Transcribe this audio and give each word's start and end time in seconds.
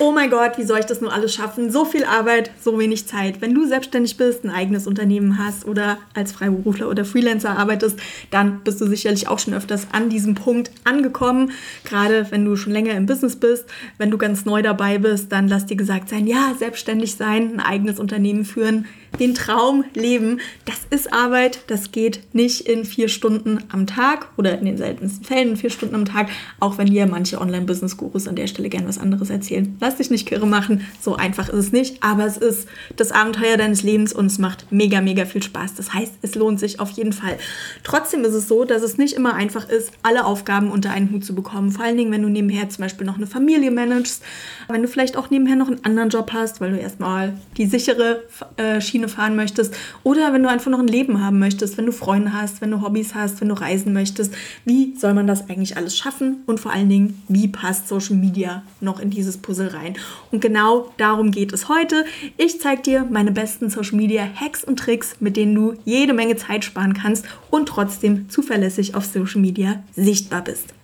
oh 0.00 0.12
mein 0.12 0.30
Gott, 0.30 0.56
wie 0.56 0.64
soll 0.64 0.78
ich 0.78 0.86
das 0.86 1.02
nur 1.02 1.12
alles 1.12 1.34
schaffen? 1.34 1.70
So 1.70 1.84
viel 1.84 2.04
Arbeit, 2.04 2.50
so 2.60 2.78
wenig 2.78 3.06
Zeit. 3.06 3.40
Wenn 3.42 3.54
du 3.54 3.66
selbstständig 3.66 4.16
bist, 4.16 4.44
ein 4.44 4.50
eigenes 4.50 4.86
Unternehmen 4.86 5.38
hast 5.38 5.66
oder 5.66 5.98
als 6.14 6.32
Freiberufler 6.32 6.88
oder 6.88 7.04
Freelancer 7.04 7.50
arbeitest, 7.50 8.00
dann 8.30 8.60
bist 8.64 8.80
du 8.80 8.86
sicherlich 8.86 9.28
auch 9.28 9.38
schon 9.38 9.52
öfters 9.52 9.88
an 9.92 10.08
diesem 10.08 10.34
Punkt 10.34 10.70
angekommen. 10.84 11.52
Gerade 11.84 12.26
wenn 12.30 12.46
du 12.46 12.56
schon 12.56 12.72
länger 12.72 12.94
im 12.94 13.04
Business 13.04 13.36
bist, 13.36 13.66
wenn 13.98 14.10
du 14.10 14.16
ganz 14.16 14.46
neu 14.46 14.62
dabei 14.62 14.96
bist, 14.96 15.30
dann 15.32 15.48
lass 15.48 15.66
dir 15.66 15.76
gesagt 15.76 16.08
sein, 16.08 16.26
ja, 16.26 16.54
selbstständig 16.58 17.16
sein, 17.16 17.52
ein 17.54 17.60
eigenes 17.60 18.00
Unternehmen 18.00 18.46
führen, 18.46 18.86
den 19.18 19.34
Traum 19.34 19.84
leben. 19.94 20.40
Das 20.64 20.80
ist 20.90 21.12
Arbeit, 21.12 21.60
das 21.66 21.92
geht 21.92 22.20
nicht 22.32 22.62
in 22.62 22.84
vier 22.84 23.08
Stunden 23.08 23.64
am 23.70 23.86
Tag 23.86 24.28
oder 24.36 24.58
in 24.58 24.64
den 24.64 24.76
seltensten 24.76 25.24
Fällen 25.24 25.50
in 25.50 25.56
vier 25.56 25.70
Stunden 25.70 25.94
am 25.94 26.04
Tag, 26.04 26.28
auch 26.60 26.78
wenn 26.78 26.86
dir 26.86 27.06
manche 27.06 27.40
Online-Business-Gurus 27.40 28.28
an 28.28 28.36
der 28.36 28.46
Stelle 28.46 28.68
gern 28.68 28.86
was 28.86 28.98
anderes 28.98 29.30
erzählen. 29.30 29.76
Lass 29.80 29.96
dich 29.96 30.10
nicht 30.10 30.26
kirre 30.26 30.46
machen, 30.46 30.86
so 31.00 31.16
einfach 31.16 31.48
ist 31.48 31.58
es 31.58 31.72
nicht, 31.72 32.02
aber 32.02 32.24
es 32.24 32.36
ist 32.36 32.68
das 32.96 33.12
Abenteuer 33.12 33.56
deines 33.56 33.82
Lebens 33.82 34.12
und 34.12 34.26
es 34.26 34.38
macht 34.38 34.66
mega, 34.70 35.00
mega 35.00 35.24
viel 35.24 35.42
Spaß. 35.42 35.74
Das 35.74 35.92
heißt, 35.92 36.14
es 36.22 36.34
lohnt 36.34 36.60
sich 36.60 36.80
auf 36.80 36.90
jeden 36.90 37.12
Fall. 37.12 37.36
Trotzdem 37.82 38.24
ist 38.24 38.34
es 38.34 38.48
so, 38.48 38.64
dass 38.64 38.82
es 38.82 38.98
nicht 38.98 39.14
immer 39.14 39.34
einfach 39.34 39.68
ist, 39.68 39.92
alle 40.02 40.24
Aufgaben 40.24 40.70
unter 40.70 40.90
einen 40.90 41.10
Hut 41.10 41.24
zu 41.24 41.34
bekommen. 41.34 41.72
Vor 41.72 41.84
allen 41.84 41.96
Dingen, 41.96 42.12
wenn 42.12 42.22
du 42.22 42.28
nebenher 42.28 42.68
zum 42.68 42.82
Beispiel 42.82 43.06
noch 43.06 43.16
eine 43.16 43.26
Familie 43.26 43.70
managst, 43.70 44.22
wenn 44.68 44.82
du 44.82 44.88
vielleicht 44.88 45.16
auch 45.16 45.30
nebenher 45.30 45.56
noch 45.56 45.68
einen 45.68 45.84
anderen 45.84 46.10
Job 46.10 46.32
hast, 46.32 46.60
weil 46.60 46.72
du 46.72 46.78
erstmal 46.78 47.34
die 47.56 47.66
sichere 47.66 48.22
äh, 48.56 48.80
Schiene 48.80 48.99
fahren 49.08 49.36
möchtest 49.36 49.74
oder 50.02 50.32
wenn 50.32 50.42
du 50.42 50.48
einfach 50.48 50.70
noch 50.70 50.78
ein 50.78 50.86
Leben 50.86 51.22
haben 51.22 51.38
möchtest, 51.38 51.76
wenn 51.78 51.86
du 51.86 51.92
Freunde 51.92 52.32
hast, 52.32 52.60
wenn 52.60 52.70
du 52.70 52.82
Hobbys 52.82 53.14
hast, 53.14 53.40
wenn 53.40 53.48
du 53.48 53.54
reisen 53.54 53.92
möchtest. 53.92 54.34
Wie 54.64 54.94
soll 54.96 55.14
man 55.14 55.26
das 55.26 55.48
eigentlich 55.48 55.76
alles 55.76 55.96
schaffen 55.96 56.42
und 56.46 56.60
vor 56.60 56.72
allen 56.72 56.88
Dingen, 56.88 57.22
wie 57.28 57.48
passt 57.48 57.88
Social 57.88 58.16
Media 58.16 58.62
noch 58.80 59.00
in 59.00 59.10
dieses 59.10 59.38
Puzzle 59.38 59.68
rein? 59.68 59.94
Und 60.30 60.40
genau 60.40 60.92
darum 60.96 61.30
geht 61.30 61.52
es 61.52 61.68
heute. 61.68 62.04
Ich 62.36 62.60
zeige 62.60 62.82
dir 62.82 63.06
meine 63.10 63.32
besten 63.32 63.70
Social 63.70 63.96
Media 63.96 64.28
Hacks 64.34 64.64
und 64.64 64.78
Tricks, 64.78 65.16
mit 65.20 65.36
denen 65.36 65.54
du 65.54 65.74
jede 65.84 66.12
Menge 66.12 66.36
Zeit 66.36 66.64
sparen 66.64 66.94
kannst 66.94 67.26
und 67.50 67.68
trotzdem 67.68 68.28
zuverlässig 68.28 68.94
auf 68.94 69.04
Social 69.04 69.40
Media 69.40 69.82
sichtbar 69.94 70.42
bist. 70.42 70.74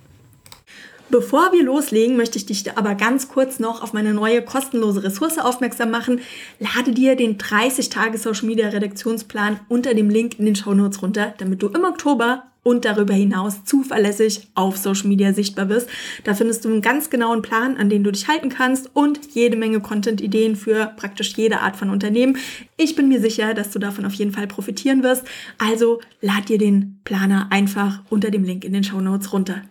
Bevor 1.08 1.52
wir 1.52 1.62
loslegen, 1.62 2.16
möchte 2.16 2.36
ich 2.36 2.46
dich 2.46 2.76
aber 2.76 2.96
ganz 2.96 3.28
kurz 3.28 3.60
noch 3.60 3.80
auf 3.80 3.92
meine 3.92 4.12
neue 4.12 4.42
kostenlose 4.42 5.04
Ressource 5.04 5.38
aufmerksam 5.38 5.92
machen. 5.92 6.20
Lade 6.58 6.92
dir 6.92 7.14
den 7.14 7.38
30 7.38 7.90
Tage 7.90 8.18
Social 8.18 8.46
Media 8.46 8.68
Redaktionsplan 8.68 9.60
unter 9.68 9.94
dem 9.94 10.10
Link 10.10 10.38
in 10.38 10.46
den 10.46 10.56
Show 10.56 10.74
Notes 10.74 11.02
runter, 11.02 11.32
damit 11.38 11.62
du 11.62 11.68
im 11.68 11.84
Oktober 11.84 12.42
und 12.64 12.84
darüber 12.84 13.14
hinaus 13.14 13.64
zuverlässig 13.64 14.48
auf 14.56 14.76
Social 14.76 15.06
Media 15.06 15.32
sichtbar 15.32 15.66
bist. 15.66 15.88
Da 16.24 16.34
findest 16.34 16.64
du 16.64 16.68
einen 16.70 16.82
ganz 16.82 17.08
genauen 17.08 17.40
Plan, 17.40 17.76
an 17.76 17.88
den 17.88 18.02
du 18.02 18.10
dich 18.10 18.26
halten 18.26 18.48
kannst 18.48 18.90
und 18.92 19.20
jede 19.32 19.56
Menge 19.56 19.78
Content-Ideen 19.78 20.56
für 20.56 20.92
praktisch 20.96 21.34
jede 21.36 21.60
Art 21.60 21.76
von 21.76 21.90
Unternehmen. 21.90 22.36
Ich 22.76 22.96
bin 22.96 23.06
mir 23.06 23.20
sicher, 23.20 23.54
dass 23.54 23.70
du 23.70 23.78
davon 23.78 24.04
auf 24.04 24.14
jeden 24.14 24.32
Fall 24.32 24.48
profitieren 24.48 25.04
wirst. 25.04 25.22
Also 25.58 26.00
lad 26.20 26.48
dir 26.48 26.58
den 26.58 26.98
Planer 27.04 27.46
einfach 27.50 28.00
unter 28.10 28.32
dem 28.32 28.42
Link 28.42 28.64
in 28.64 28.72
den 28.72 28.82
Show 28.82 29.00
Notes 29.00 29.32
runter. 29.32 29.62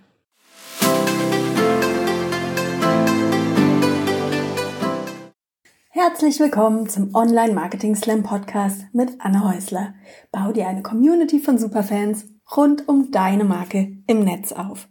Herzlich 5.97 6.41
willkommen 6.41 6.89
zum 6.89 7.15
Online 7.15 7.53
Marketing 7.53 7.95
Slam 7.95 8.21
Podcast 8.21 8.83
mit 8.91 9.13
Anne 9.19 9.45
Häusler. 9.45 9.93
Bau 10.29 10.51
dir 10.51 10.67
eine 10.67 10.83
Community 10.83 11.39
von 11.39 11.57
Superfans 11.57 12.25
rund 12.57 12.89
um 12.89 13.11
deine 13.11 13.45
Marke 13.45 13.95
im 14.05 14.25
Netz 14.25 14.51
auf. 14.51 14.89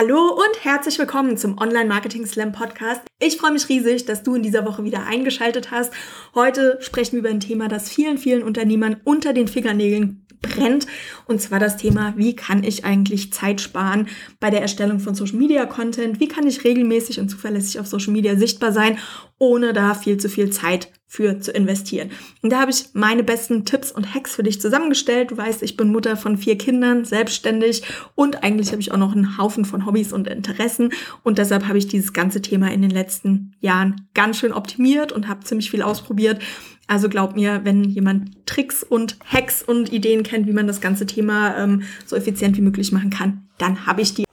Hallo 0.00 0.30
und 0.30 0.64
herzlich 0.64 0.96
willkommen 1.00 1.36
zum 1.36 1.58
Online 1.58 1.86
Marketing 1.86 2.24
Slam 2.24 2.52
Podcast. 2.52 3.00
Ich 3.18 3.36
freue 3.36 3.50
mich 3.50 3.68
riesig, 3.68 4.04
dass 4.04 4.22
du 4.22 4.36
in 4.36 4.44
dieser 4.44 4.64
Woche 4.64 4.84
wieder 4.84 5.06
eingeschaltet 5.06 5.72
hast. 5.72 5.92
Heute 6.36 6.78
sprechen 6.82 7.14
wir 7.14 7.18
über 7.18 7.30
ein 7.30 7.40
Thema, 7.40 7.66
das 7.66 7.88
vielen, 7.88 8.16
vielen 8.16 8.44
Unternehmern 8.44 9.00
unter 9.02 9.32
den 9.32 9.48
Fingernägeln 9.48 10.24
brennt. 10.40 10.86
Und 11.26 11.42
zwar 11.42 11.58
das 11.58 11.78
Thema, 11.78 12.14
wie 12.16 12.36
kann 12.36 12.62
ich 12.62 12.84
eigentlich 12.84 13.32
Zeit 13.32 13.60
sparen 13.60 14.06
bei 14.38 14.50
der 14.50 14.62
Erstellung 14.62 15.00
von 15.00 15.16
Social 15.16 15.36
Media 15.36 15.66
Content? 15.66 16.20
Wie 16.20 16.28
kann 16.28 16.46
ich 16.46 16.62
regelmäßig 16.62 17.18
und 17.18 17.28
zuverlässig 17.28 17.80
auf 17.80 17.88
Social 17.88 18.12
Media 18.12 18.36
sichtbar 18.36 18.72
sein, 18.72 18.98
ohne 19.38 19.72
da 19.72 19.94
viel 19.94 20.18
zu 20.18 20.28
viel 20.28 20.50
Zeit 20.50 20.90
für 21.10 21.40
zu 21.40 21.52
investieren. 21.52 22.10
Und 22.42 22.52
da 22.52 22.60
habe 22.60 22.70
ich 22.70 22.90
meine 22.92 23.24
besten 23.24 23.64
Tipps 23.64 23.90
und 23.90 24.14
Hacks 24.14 24.34
für 24.34 24.42
dich 24.42 24.60
zusammengestellt. 24.60 25.30
Du 25.30 25.38
weißt, 25.38 25.62
ich 25.62 25.76
bin 25.76 25.90
Mutter 25.90 26.18
von 26.18 26.36
vier 26.36 26.58
Kindern, 26.58 27.06
selbstständig 27.06 27.82
und 28.14 28.44
eigentlich 28.44 28.70
habe 28.72 28.82
ich 28.82 28.92
auch 28.92 28.98
noch 28.98 29.12
einen 29.16 29.38
Haufen 29.38 29.64
von 29.64 29.86
Hobbys 29.86 30.12
und 30.12 30.28
Interessen. 30.28 30.92
Und 31.22 31.38
deshalb 31.38 31.66
habe 31.66 31.78
ich 31.78 31.88
dieses 31.88 32.12
ganze 32.12 32.42
Thema 32.42 32.70
in 32.70 32.82
den 32.82 32.90
letzten 32.90 33.54
Jahren 33.60 34.06
ganz 34.12 34.36
schön 34.36 34.52
optimiert 34.52 35.10
und 35.10 35.28
habe 35.28 35.44
ziemlich 35.44 35.70
viel 35.70 35.80
ausprobiert. 35.80 36.42
Also 36.88 37.08
glaub 37.08 37.36
mir, 37.36 37.62
wenn 37.64 37.84
jemand 37.84 38.46
Tricks 38.46 38.82
und 38.82 39.18
Hacks 39.24 39.62
und 39.62 39.92
Ideen 39.92 40.22
kennt, 40.22 40.46
wie 40.46 40.52
man 40.52 40.66
das 40.66 40.82
ganze 40.82 41.06
Thema 41.06 41.56
ähm, 41.56 41.82
so 42.04 42.16
effizient 42.16 42.56
wie 42.58 42.62
möglich 42.62 42.92
machen 42.92 43.10
kann, 43.10 43.48
dann 43.56 43.86
habe 43.86 44.02
ich 44.02 44.14
die. 44.14 44.24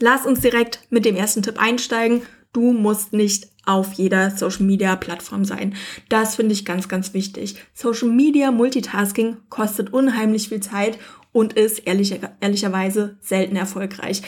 Lass 0.00 0.24
uns 0.24 0.40
direkt 0.40 0.80
mit 0.90 1.04
dem 1.04 1.16
ersten 1.16 1.42
Tipp 1.42 1.60
einsteigen. 1.60 2.22
Du 2.52 2.72
musst 2.72 3.12
nicht 3.12 3.48
auf 3.64 3.92
jeder 3.92 4.30
Social 4.30 4.64
Media 4.64 4.96
Plattform 4.96 5.44
sein. 5.44 5.74
Das 6.08 6.36
finde 6.36 6.54
ich 6.54 6.64
ganz, 6.64 6.88
ganz 6.88 7.12
wichtig. 7.12 7.56
Social 7.74 8.08
Media 8.08 8.50
Multitasking 8.50 9.36
kostet 9.50 9.92
unheimlich 9.92 10.48
viel 10.48 10.60
Zeit 10.60 10.98
und 11.32 11.52
ist 11.52 11.86
ehrlicher, 11.86 12.36
ehrlicherweise 12.40 13.18
selten 13.20 13.56
erfolgreich. 13.56 14.22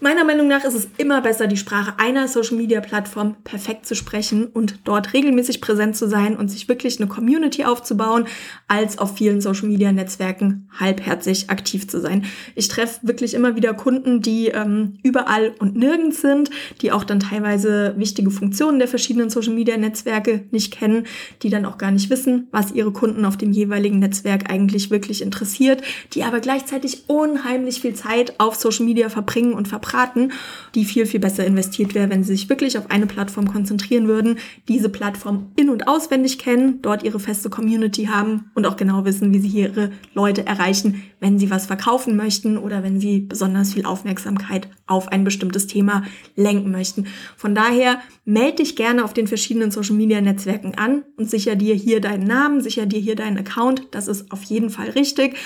Meiner 0.00 0.24
Meinung 0.24 0.46
nach 0.46 0.62
ist 0.64 0.74
es 0.74 0.88
immer 0.98 1.22
besser, 1.22 1.46
die 1.46 1.56
Sprache 1.56 1.94
einer 1.96 2.28
Social-Media-Plattform 2.28 3.36
perfekt 3.44 3.86
zu 3.86 3.94
sprechen 3.94 4.44
und 4.46 4.80
dort 4.84 5.14
regelmäßig 5.14 5.62
präsent 5.62 5.96
zu 5.96 6.06
sein 6.06 6.36
und 6.36 6.50
sich 6.50 6.68
wirklich 6.68 7.00
eine 7.00 7.08
Community 7.08 7.64
aufzubauen, 7.64 8.26
als 8.68 8.98
auf 8.98 9.16
vielen 9.16 9.40
Social-Media-Netzwerken 9.40 10.68
halbherzig 10.78 11.48
aktiv 11.48 11.88
zu 11.88 11.98
sein. 11.98 12.26
Ich 12.54 12.68
treffe 12.68 13.06
wirklich 13.06 13.32
immer 13.32 13.56
wieder 13.56 13.72
Kunden, 13.72 14.20
die 14.20 14.48
ähm, 14.48 14.98
überall 15.02 15.54
und 15.60 15.76
nirgends 15.76 16.20
sind, 16.20 16.50
die 16.82 16.92
auch 16.92 17.04
dann 17.04 17.20
teilweise 17.20 17.94
wichtige 17.96 18.30
Funktionen 18.30 18.78
der 18.78 18.88
verschiedenen 18.88 19.30
Social-Media-Netzwerke 19.30 20.44
nicht 20.50 20.74
kennen, 20.74 21.06
die 21.42 21.48
dann 21.48 21.64
auch 21.64 21.78
gar 21.78 21.90
nicht 21.90 22.10
wissen, 22.10 22.48
was 22.50 22.70
ihre 22.70 22.92
Kunden 22.92 23.24
auf 23.24 23.38
dem 23.38 23.50
jeweiligen 23.50 24.00
Netzwerk 24.00 24.52
eigentlich 24.52 24.90
wirklich 24.90 25.22
interessiert, 25.22 25.80
die 26.12 26.22
aber 26.22 26.40
gleichzeitig 26.40 27.04
unheimlich 27.06 27.80
viel 27.80 27.94
Zeit 27.94 28.34
auf 28.38 28.56
Social-Media 28.56 29.08
verbringen 29.08 29.54
und 29.54 29.68
verbringen 29.68 29.85
verbraten, 29.86 30.32
die 30.74 30.84
viel, 30.84 31.06
viel 31.06 31.20
besser 31.20 31.44
investiert 31.46 31.94
wäre, 31.94 32.10
wenn 32.10 32.22
sie 32.22 32.34
sich 32.34 32.48
wirklich 32.48 32.78
auf 32.78 32.90
eine 32.90 33.06
Plattform 33.06 33.50
konzentrieren 33.50 34.08
würden, 34.08 34.38
diese 34.68 34.88
Plattform 34.88 35.52
in- 35.56 35.70
und 35.70 35.88
auswendig 35.88 36.38
kennen, 36.38 36.80
dort 36.82 37.02
ihre 37.02 37.20
feste 37.20 37.50
Community 37.50 38.06
haben 38.06 38.50
und 38.54 38.66
auch 38.66 38.76
genau 38.76 39.04
wissen, 39.04 39.32
wie 39.32 39.38
sie 39.38 39.48
hier 39.48 39.68
ihre 39.68 39.90
Leute 40.14 40.46
erreichen, 40.46 41.02
wenn 41.20 41.38
sie 41.38 41.50
was 41.50 41.66
verkaufen 41.66 42.16
möchten 42.16 42.58
oder 42.58 42.82
wenn 42.82 43.00
sie 43.00 43.20
besonders 43.20 43.72
viel 43.72 43.86
Aufmerksamkeit 43.86 44.68
auf 44.86 45.08
ein 45.08 45.24
bestimmtes 45.24 45.66
Thema 45.66 46.02
lenken 46.34 46.70
möchten. 46.70 47.06
Von 47.36 47.54
daher 47.54 48.00
melde 48.24 48.56
dich 48.56 48.76
gerne 48.76 49.04
auf 49.04 49.14
den 49.14 49.26
verschiedenen 49.26 49.70
Social 49.70 49.96
Media 49.96 50.20
Netzwerken 50.20 50.74
an 50.76 51.04
und 51.16 51.30
sicher 51.30 51.56
dir 51.56 51.74
hier 51.74 52.00
deinen 52.00 52.26
Namen, 52.26 52.60
sicher 52.60 52.86
dir 52.86 53.00
hier 53.00 53.16
deinen 53.16 53.38
Account. 53.38 53.88
Das 53.92 54.08
ist 54.08 54.30
auf 54.30 54.42
jeden 54.44 54.70
Fall 54.70 54.90
richtig. 54.90 55.36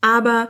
Aber 0.00 0.48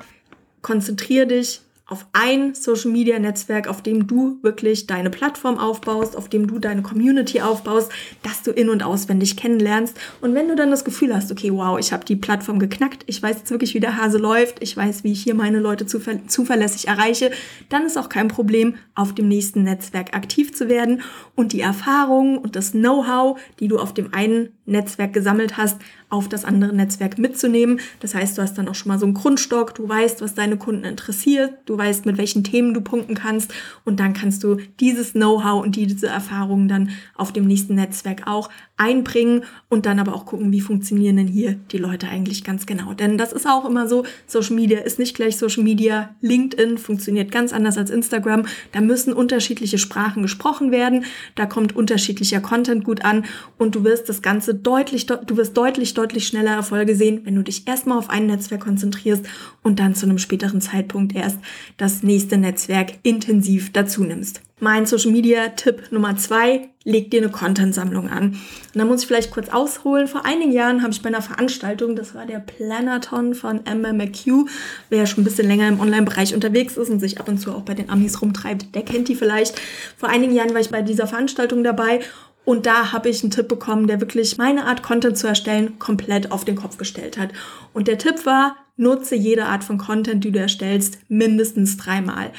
konzentriere 0.63 1.27
dich 1.27 1.61
auf 1.89 2.05
ein 2.13 2.55
Social 2.57 2.91
Media 2.91 3.17
Netzwerk, 3.21 3.69
auf 3.69 3.81
dem 3.81 4.09
du 4.09 4.39
wirklich 4.43 4.89
deine 4.89 5.09
Plattform 5.09 5.57
aufbaust, 5.57 6.17
auf 6.17 6.29
dem 6.29 6.49
du 6.49 6.59
deine 6.59 6.83
Community 6.83 7.41
aufbaust, 7.41 7.93
dass 8.25 8.43
du 8.43 8.51
in- 8.51 8.71
und 8.71 8.83
auswendig 8.83 9.37
kennenlernst. 9.37 9.97
Und 10.21 10.35
wenn 10.35 10.49
du 10.49 10.57
dann 10.57 10.73
das 10.73 10.85
Gefühl 10.85 11.15
hast, 11.15 11.31
okay, 11.31 11.53
wow, 11.53 11.79
ich 11.79 11.93
habe 11.93 12.05
die 12.05 12.17
Plattform 12.17 12.59
geknackt, 12.59 13.05
ich 13.07 13.23
weiß 13.23 13.37
jetzt 13.39 13.51
wirklich, 13.53 13.75
wie 13.75 13.81
der 13.81 13.97
Hase 13.97 14.19
läuft, 14.19 14.61
ich 14.63 14.77
weiß, 14.77 15.05
wie 15.05 15.13
ich 15.13 15.23
hier 15.23 15.37
meine 15.37 15.61
Leute 15.61 15.87
zuver 15.87 16.27
zuverlässig 16.27 16.89
erreiche, 16.89 17.31
dann 17.69 17.87
ist 17.87 17.97
auch 17.97 18.09
kein 18.09 18.27
Problem, 18.27 18.75
auf 18.97 19.15
dem 19.15 19.29
nächsten 19.29 19.63
Netzwerk 19.63 20.17
aktiv 20.17 20.55
zu 20.55 20.69
werden 20.69 21.03
und 21.37 21.53
die 21.53 21.61
Erfahrungen 21.61 22.39
und 22.39 22.57
das 22.57 22.73
Know-how, 22.73 23.39
die 23.61 23.69
du 23.69 23.79
auf 23.79 23.95
dem 23.95 24.13
einen 24.13 24.56
Netzwerk 24.67 25.13
gesammelt 25.13 25.57
hast, 25.57 25.79
auf 26.09 26.29
das 26.29 26.45
andere 26.45 26.75
Netzwerk 26.75 27.19
mitzunehmen. 27.19 27.81
Das 28.01 28.15
heißt, 28.15 28.37
du 28.39 28.43
hast 28.43 28.59
dann 28.59 28.69
auch 28.69 28.75
schon 28.75 28.91
mal 28.91 28.99
so 28.99 29.07
einen 29.07 29.15
Grundstock, 29.15 29.75
du 29.75 29.89
weißt, 29.89 30.21
was 30.21 30.35
deine 30.35 30.57
Kunden 30.57 30.85
interessiert, 30.85 31.55
du 31.67 31.77
weißt, 31.77 32.07
mit 32.07 32.19
welchen 32.19 32.45
Themen 32.45 32.75
du 32.75 32.81
punkten 32.81 33.15
kannst 33.15 33.53
und 33.85 33.99
dann 33.99 34.13
kannst 34.13 34.45
du 34.45 34.59
dieses 34.79 35.13
Know-how 35.13 35.63
und 35.65 35.77
diese 35.77 36.07
Erfahrungen 36.07 36.69
dann 36.69 36.91
auf 37.15 37.33
dem 37.33 37.47
nächsten 37.47 37.75
Netzwerk 37.75 38.27
auch 38.27 38.51
einbringen 38.77 39.45
und 39.69 39.87
dann 39.87 39.99
aber 39.99 40.15
auch 40.15 40.27
gucken, 40.27 40.53
wie 40.53 40.61
funktionieren 40.61 41.17
denn 41.17 41.27
hier 41.27 41.55
die 41.73 41.79
Leute 41.79 42.09
eigentlich 42.09 42.45
ganz 42.45 42.67
genau. 42.67 42.93
Denn 42.93 43.17
das 43.17 43.33
ist 43.33 43.47
auch 43.47 43.65
immer 43.65 43.89
so, 43.89 44.05
Social 44.27 44.55
Media 44.55 44.81
ist 44.81 44.99
nicht 44.99 45.17
gleich 45.17 45.39
Social 45.39 45.63
Media. 45.63 46.15
LinkedIn 46.21 46.77
funktioniert 46.77 47.31
ganz 47.31 47.53
anders 47.53 47.79
als 47.79 47.91
Instagram. 47.91 48.47
Da 48.73 48.83
müssen 48.83 49.15
unterschiedliche 49.15 49.79
Sprachen 49.79 50.23
gesprochen 50.23 50.73
werden. 50.73 51.05
Da 51.35 51.47
kommt 51.47 51.75
unterschiedlicher 51.75 52.41
Content 52.41 52.85
gut 52.85 53.05
an 53.05 53.25
und 53.57 53.75
du 53.75 53.85
wirst 53.85 54.09
das 54.09 54.21
Ganze 54.21 54.55
deutlich, 54.55 55.07
du 55.07 55.37
wirst 55.37 55.57
deutlich, 55.57 55.95
deutlich 55.95 56.27
schneller 56.27 56.53
Erfolge 56.53 56.95
sehen, 56.95 57.23
wenn 57.25 57.35
du 57.35 57.43
dich 57.43 57.67
erstmal 57.67 57.99
auf 57.99 58.11
ein 58.11 58.27
Netzwerk 58.27 58.61
konzentrierst 58.61 59.25
und 59.63 59.81
dann 59.81 59.95
zu 59.95 60.07
einem 60.07 60.19
späteren 60.19 60.61
Zeitpunkt 60.61 61.15
erst 61.15 61.39
das 61.79 62.03
nächste 62.03 62.37
Netzwerk 62.37 62.93
intensiv 63.03 63.73
dazu 63.73 64.05
nimmst. 64.05 64.46
Mein 64.59 64.87
Social 64.87 65.13
Media 65.13 65.49
Tipp 65.49 65.93
Nummer 65.93 66.17
zwei, 66.17 66.71
leg 66.83 67.11
dir 67.11 67.21
eine 67.21 67.31
Content-Sammlung 67.31 68.09
an. 68.09 68.29
Und 68.31 68.41
da 68.75 68.87
muss 68.87 69.03
ich 69.03 69.07
vielleicht 69.07 69.31
kurz 69.31 69.51
ausholen. 69.51 70.09
Vor 70.09 70.25
einigen 70.25 70.51
Jahren 70.51 70.81
habe 70.83 70.95
ich 70.95 71.03
bei 71.03 71.11
einer 71.11 71.21
Veranstaltung, 71.21 71.95
das 71.95 72.15
war 72.15 72.25
der 72.25 72.39
Planaton 72.39 73.35
von 73.35 73.67
Emma 73.67 73.93
McHugh, 73.93 74.49
wer 74.89 75.05
schon 75.05 75.21
ein 75.21 75.25
bisschen 75.25 75.47
länger 75.47 75.69
im 75.69 75.79
Online-Bereich 75.79 76.35
unterwegs 76.35 76.79
ist 76.79 76.89
und 76.89 77.01
sich 77.01 77.21
ab 77.21 77.29
und 77.29 77.37
zu 77.37 77.53
auch 77.53 77.65
bei 77.65 77.75
den 77.75 77.91
Amis 77.91 78.23
rumtreibt, 78.23 78.75
der 78.75 78.83
kennt 78.83 79.09
die 79.09 79.15
vielleicht. 79.15 79.61
Vor 79.99 80.09
einigen 80.09 80.35
Jahren 80.35 80.55
war 80.55 80.61
ich 80.63 80.71
bei 80.71 80.81
dieser 80.81 81.07
Veranstaltung 81.07 81.63
dabei 81.63 82.01
und 82.47 82.65
da 82.65 82.93
habe 82.93 83.11
ich 83.11 83.23
einen 83.23 83.33
Tipp 83.33 83.49
bekommen, 83.49 83.89
der 83.89 84.01
wirklich 84.01 84.39
meine 84.39 84.65
Art 84.65 84.83
Content 84.83 85.19
zu 85.19 85.27
erstellen 85.27 85.79
komplett 85.79 86.33
auf 86.33 86.47
den 86.47 86.57
Kopf 86.57 86.79
gestellt 86.79 87.19
hat. 87.19 87.29
Und 87.75 87.89
der 87.89 87.99
Tipp 87.99 88.25
war, 88.25 88.57
nutze 88.77 89.17
jede 89.17 89.47
Art 89.47 89.65
von 89.65 89.77
Content, 89.77 90.25
die 90.25 90.33
du 90.33 90.39
erstellst, 90.39 90.99
mindestens 91.09 91.77
dreimal. 91.77 92.31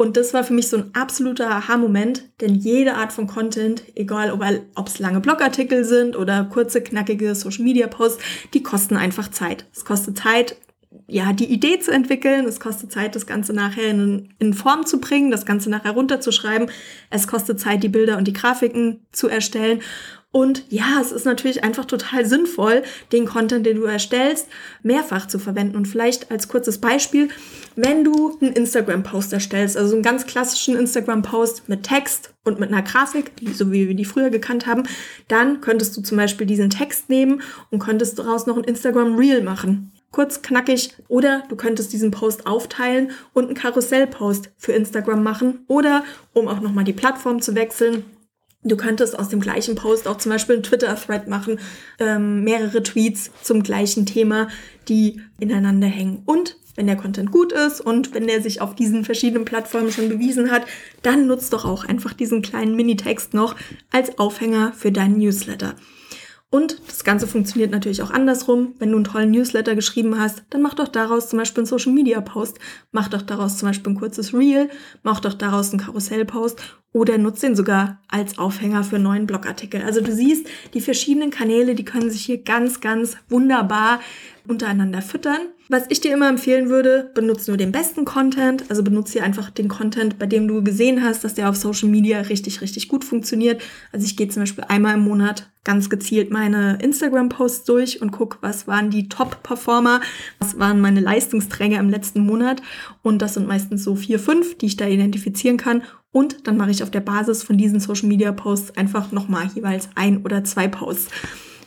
Und 0.00 0.16
das 0.16 0.32
war 0.32 0.44
für 0.44 0.54
mich 0.54 0.70
so 0.70 0.78
ein 0.78 0.94
absoluter 0.94 1.50
Aha-Moment, 1.50 2.22
denn 2.40 2.54
jede 2.54 2.94
Art 2.94 3.12
von 3.12 3.26
Content, 3.26 3.82
egal 3.94 4.32
ob 4.32 4.86
es 4.86 4.98
lange 4.98 5.20
Blogartikel 5.20 5.84
sind 5.84 6.16
oder 6.16 6.44
kurze, 6.44 6.80
knackige 6.80 7.34
Social-Media-Posts, 7.34 8.24
die 8.54 8.62
kosten 8.62 8.96
einfach 8.96 9.30
Zeit. 9.30 9.66
Es 9.74 9.84
kostet 9.84 10.16
Zeit, 10.16 10.56
ja, 11.06 11.34
die 11.34 11.52
Idee 11.52 11.80
zu 11.80 11.90
entwickeln. 11.90 12.46
Es 12.46 12.60
kostet 12.60 12.90
Zeit, 12.90 13.14
das 13.14 13.26
Ganze 13.26 13.52
nachher 13.52 13.90
in, 13.90 14.30
in 14.38 14.54
Form 14.54 14.86
zu 14.86 15.00
bringen, 15.00 15.30
das 15.30 15.44
Ganze 15.44 15.68
nachher 15.68 15.92
runterzuschreiben. 15.92 16.70
Es 17.10 17.26
kostet 17.26 17.60
Zeit, 17.60 17.82
die 17.82 17.90
Bilder 17.90 18.16
und 18.16 18.26
die 18.26 18.32
Grafiken 18.32 19.00
zu 19.12 19.28
erstellen. 19.28 19.82
Und 20.32 20.64
ja, 20.68 21.00
es 21.00 21.10
ist 21.10 21.26
natürlich 21.26 21.64
einfach 21.64 21.84
total 21.86 22.24
sinnvoll, 22.24 22.84
den 23.10 23.26
Content, 23.26 23.66
den 23.66 23.78
du 23.78 23.84
erstellst, 23.84 24.46
mehrfach 24.84 25.26
zu 25.26 25.40
verwenden. 25.40 25.74
Und 25.76 25.88
vielleicht 25.88 26.30
als 26.30 26.46
kurzes 26.46 26.78
Beispiel, 26.78 27.30
wenn 27.74 28.04
du 28.04 28.38
einen 28.40 28.52
Instagram-Post 28.52 29.32
erstellst, 29.32 29.76
also 29.76 29.94
einen 29.94 30.04
ganz 30.04 30.26
klassischen 30.26 30.76
Instagram-Post 30.76 31.68
mit 31.68 31.82
Text 31.82 32.32
und 32.44 32.60
mit 32.60 32.72
einer 32.72 32.82
Grafik, 32.82 33.32
so 33.52 33.72
wie 33.72 33.88
wir 33.88 33.94
die 33.96 34.04
früher 34.04 34.30
gekannt 34.30 34.66
haben, 34.66 34.84
dann 35.26 35.60
könntest 35.60 35.96
du 35.96 36.00
zum 36.00 36.16
Beispiel 36.16 36.46
diesen 36.46 36.70
Text 36.70 37.10
nehmen 37.10 37.42
und 37.70 37.80
könntest 37.80 38.16
daraus 38.20 38.46
noch 38.46 38.56
ein 38.56 38.64
Instagram-Reel 38.64 39.42
machen. 39.42 39.90
Kurz 40.12 40.42
knackig. 40.42 40.94
Oder 41.08 41.42
du 41.48 41.56
könntest 41.56 41.92
diesen 41.92 42.12
Post 42.12 42.46
aufteilen 42.46 43.10
und 43.32 43.46
einen 43.46 43.54
Karussell-Post 43.54 44.50
für 44.58 44.72
Instagram 44.72 45.24
machen. 45.24 45.64
Oder 45.66 46.04
um 46.32 46.46
auch 46.46 46.60
nochmal 46.60 46.84
die 46.84 46.92
Plattform 46.92 47.42
zu 47.42 47.56
wechseln, 47.56 48.04
Du 48.62 48.76
könntest 48.76 49.18
aus 49.18 49.30
dem 49.30 49.40
gleichen 49.40 49.74
Post 49.74 50.06
auch 50.06 50.18
zum 50.18 50.32
Beispiel 50.32 50.56
einen 50.56 50.62
Twitter-Thread 50.62 51.28
machen, 51.28 51.58
ähm, 51.98 52.44
mehrere 52.44 52.82
Tweets 52.82 53.30
zum 53.42 53.62
gleichen 53.62 54.04
Thema, 54.04 54.48
die 54.86 55.22
ineinander 55.38 55.86
hängen. 55.86 56.22
Und 56.26 56.58
wenn 56.76 56.86
der 56.86 56.96
Content 56.96 57.30
gut 57.30 57.52
ist 57.52 57.80
und 57.80 58.14
wenn 58.14 58.26
der 58.26 58.42
sich 58.42 58.60
auf 58.60 58.74
diesen 58.74 59.04
verschiedenen 59.04 59.46
Plattformen 59.46 59.90
schon 59.90 60.10
bewiesen 60.10 60.50
hat, 60.50 60.66
dann 61.02 61.26
nutzt 61.26 61.54
doch 61.54 61.64
auch 61.64 61.84
einfach 61.84 62.12
diesen 62.12 62.42
kleinen 62.42 62.76
Minitext 62.76 63.32
noch 63.32 63.56
als 63.90 64.18
Aufhänger 64.18 64.74
für 64.74 64.92
deinen 64.92 65.18
Newsletter. 65.18 65.74
Und 66.52 66.80
das 66.88 67.04
Ganze 67.04 67.28
funktioniert 67.28 67.70
natürlich 67.70 68.02
auch 68.02 68.10
andersrum. 68.10 68.74
Wenn 68.80 68.90
du 68.90 68.96
einen 68.96 69.04
tollen 69.04 69.30
Newsletter 69.30 69.76
geschrieben 69.76 70.18
hast, 70.18 70.42
dann 70.50 70.62
mach 70.62 70.74
doch 70.74 70.88
daraus 70.88 71.28
zum 71.28 71.38
Beispiel 71.38 71.60
einen 71.60 71.66
Social 71.66 71.92
Media 71.92 72.20
Post. 72.20 72.58
Mach 72.90 73.08
doch 73.08 73.22
daraus 73.22 73.56
zum 73.56 73.68
Beispiel 73.68 73.92
ein 73.92 73.98
kurzes 73.98 74.34
Reel. 74.34 74.68
Mach 75.04 75.20
doch 75.20 75.34
daraus 75.34 75.70
einen 75.70 75.80
Karussell 75.80 76.24
Post 76.24 76.60
oder 76.92 77.18
nutzt 77.18 77.44
den 77.44 77.54
sogar 77.54 78.00
als 78.08 78.36
Aufhänger 78.38 78.82
für 78.82 78.96
einen 78.96 79.04
neuen 79.04 79.26
Blogartikel. 79.28 79.82
Also 79.82 80.00
du 80.00 80.12
siehst, 80.12 80.48
die 80.74 80.80
verschiedenen 80.80 81.30
Kanäle, 81.30 81.76
die 81.76 81.84
können 81.84 82.10
sich 82.10 82.24
hier 82.24 82.42
ganz, 82.42 82.80
ganz 82.80 83.16
wunderbar 83.28 84.00
untereinander 84.48 85.02
füttern. 85.02 85.40
Was 85.72 85.84
ich 85.88 86.00
dir 86.00 86.12
immer 86.12 86.28
empfehlen 86.28 86.68
würde, 86.68 87.12
benutze 87.14 87.48
nur 87.48 87.56
den 87.56 87.70
besten 87.70 88.04
Content. 88.04 88.64
Also 88.68 88.82
benutze 88.82 89.12
hier 89.12 89.22
einfach 89.22 89.50
den 89.50 89.68
Content, 89.68 90.18
bei 90.18 90.26
dem 90.26 90.48
du 90.48 90.64
gesehen 90.64 91.04
hast, 91.04 91.22
dass 91.22 91.34
der 91.34 91.48
auf 91.48 91.54
Social 91.54 91.88
Media 91.88 92.22
richtig, 92.22 92.60
richtig 92.60 92.88
gut 92.88 93.04
funktioniert. 93.04 93.62
Also 93.92 94.04
ich 94.04 94.16
gehe 94.16 94.26
zum 94.26 94.42
Beispiel 94.42 94.64
einmal 94.64 94.94
im 94.94 95.04
Monat 95.04 95.48
ganz 95.62 95.88
gezielt 95.88 96.32
meine 96.32 96.76
Instagram-Posts 96.82 97.64
durch 97.66 98.02
und 98.02 98.10
gucke, 98.10 98.38
was 98.40 98.66
waren 98.66 98.90
die 98.90 99.08
Top-Performer, 99.08 100.00
was 100.40 100.58
waren 100.58 100.80
meine 100.80 100.98
Leistungsträger 100.98 101.78
im 101.78 101.88
letzten 101.88 102.26
Monat. 102.26 102.62
Und 103.02 103.22
das 103.22 103.34
sind 103.34 103.46
meistens 103.46 103.84
so 103.84 103.94
vier, 103.94 104.18
fünf, 104.18 104.58
die 104.58 104.66
ich 104.66 104.76
da 104.76 104.88
identifizieren 104.88 105.56
kann. 105.56 105.84
Und 106.10 106.48
dann 106.48 106.56
mache 106.56 106.72
ich 106.72 106.82
auf 106.82 106.90
der 106.90 106.98
Basis 106.98 107.44
von 107.44 107.56
diesen 107.56 107.78
Social-Media-Posts 107.78 108.76
einfach 108.76 109.12
nochmal 109.12 109.48
jeweils 109.54 109.88
ein 109.94 110.24
oder 110.24 110.42
zwei 110.42 110.66
Posts 110.66 111.12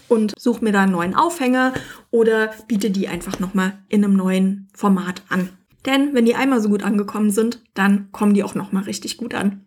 und 0.07 0.33
suche 0.37 0.63
mir 0.63 0.71
da 0.71 0.83
einen 0.83 0.91
neuen 0.91 1.15
Aufhänger 1.15 1.73
oder 2.11 2.51
biete 2.67 2.91
die 2.91 3.07
einfach 3.07 3.39
nochmal 3.39 3.73
in 3.89 4.03
einem 4.03 4.15
neuen 4.15 4.69
Format 4.73 5.23
an. 5.29 5.49
Denn 5.85 6.13
wenn 6.13 6.25
die 6.25 6.35
einmal 6.35 6.61
so 6.61 6.69
gut 6.69 6.83
angekommen 6.83 7.31
sind, 7.31 7.61
dann 7.73 8.11
kommen 8.11 8.33
die 8.33 8.43
auch 8.43 8.55
nochmal 8.55 8.83
richtig 8.83 9.17
gut 9.17 9.33
an. 9.33 9.65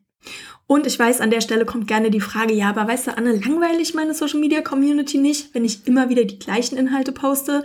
Und 0.67 0.87
ich 0.87 0.99
weiß, 0.99 1.21
an 1.21 1.31
der 1.31 1.41
Stelle 1.41 1.65
kommt 1.65 1.87
gerne 1.87 2.11
die 2.11 2.21
Frage, 2.21 2.53
ja, 2.53 2.69
aber 2.71 2.89
weißt 2.89 3.07
du, 3.07 3.17
Anne, 3.17 3.33
langweilig 3.37 3.95
meine 3.95 4.15
Social 4.15 4.41
Media 4.41 4.63
Community 4.63 5.19
nicht, 5.19 5.55
wenn 5.55 5.65
ich 5.65 5.87
immer 5.87 6.09
wieder 6.09 6.25
die 6.25 6.41
gleichen 6.41 6.77
Inhalte 6.77 7.13
poste? 7.13 7.63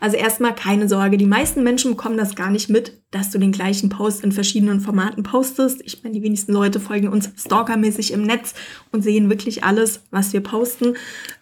Also 0.00 0.16
erstmal 0.16 0.54
keine 0.54 0.88
Sorge, 0.88 1.18
die 1.18 1.26
meisten 1.26 1.62
Menschen 1.62 1.92
bekommen 1.92 2.16
das 2.16 2.34
gar 2.34 2.50
nicht 2.50 2.70
mit, 2.70 3.00
dass 3.10 3.30
du 3.30 3.38
den 3.38 3.52
gleichen 3.52 3.90
Post 3.90 4.24
in 4.24 4.32
verschiedenen 4.32 4.80
Formaten 4.80 5.22
postest. 5.22 5.82
Ich 5.84 6.02
meine, 6.02 6.14
die 6.14 6.22
wenigsten 6.22 6.52
Leute 6.52 6.80
folgen 6.80 7.08
uns 7.08 7.30
stalkermäßig 7.36 8.12
im 8.12 8.22
Netz 8.22 8.54
und 8.92 9.02
sehen 9.02 9.28
wirklich 9.28 9.62
alles, 9.64 10.02
was 10.10 10.32
wir 10.32 10.40
posten. 10.40 10.94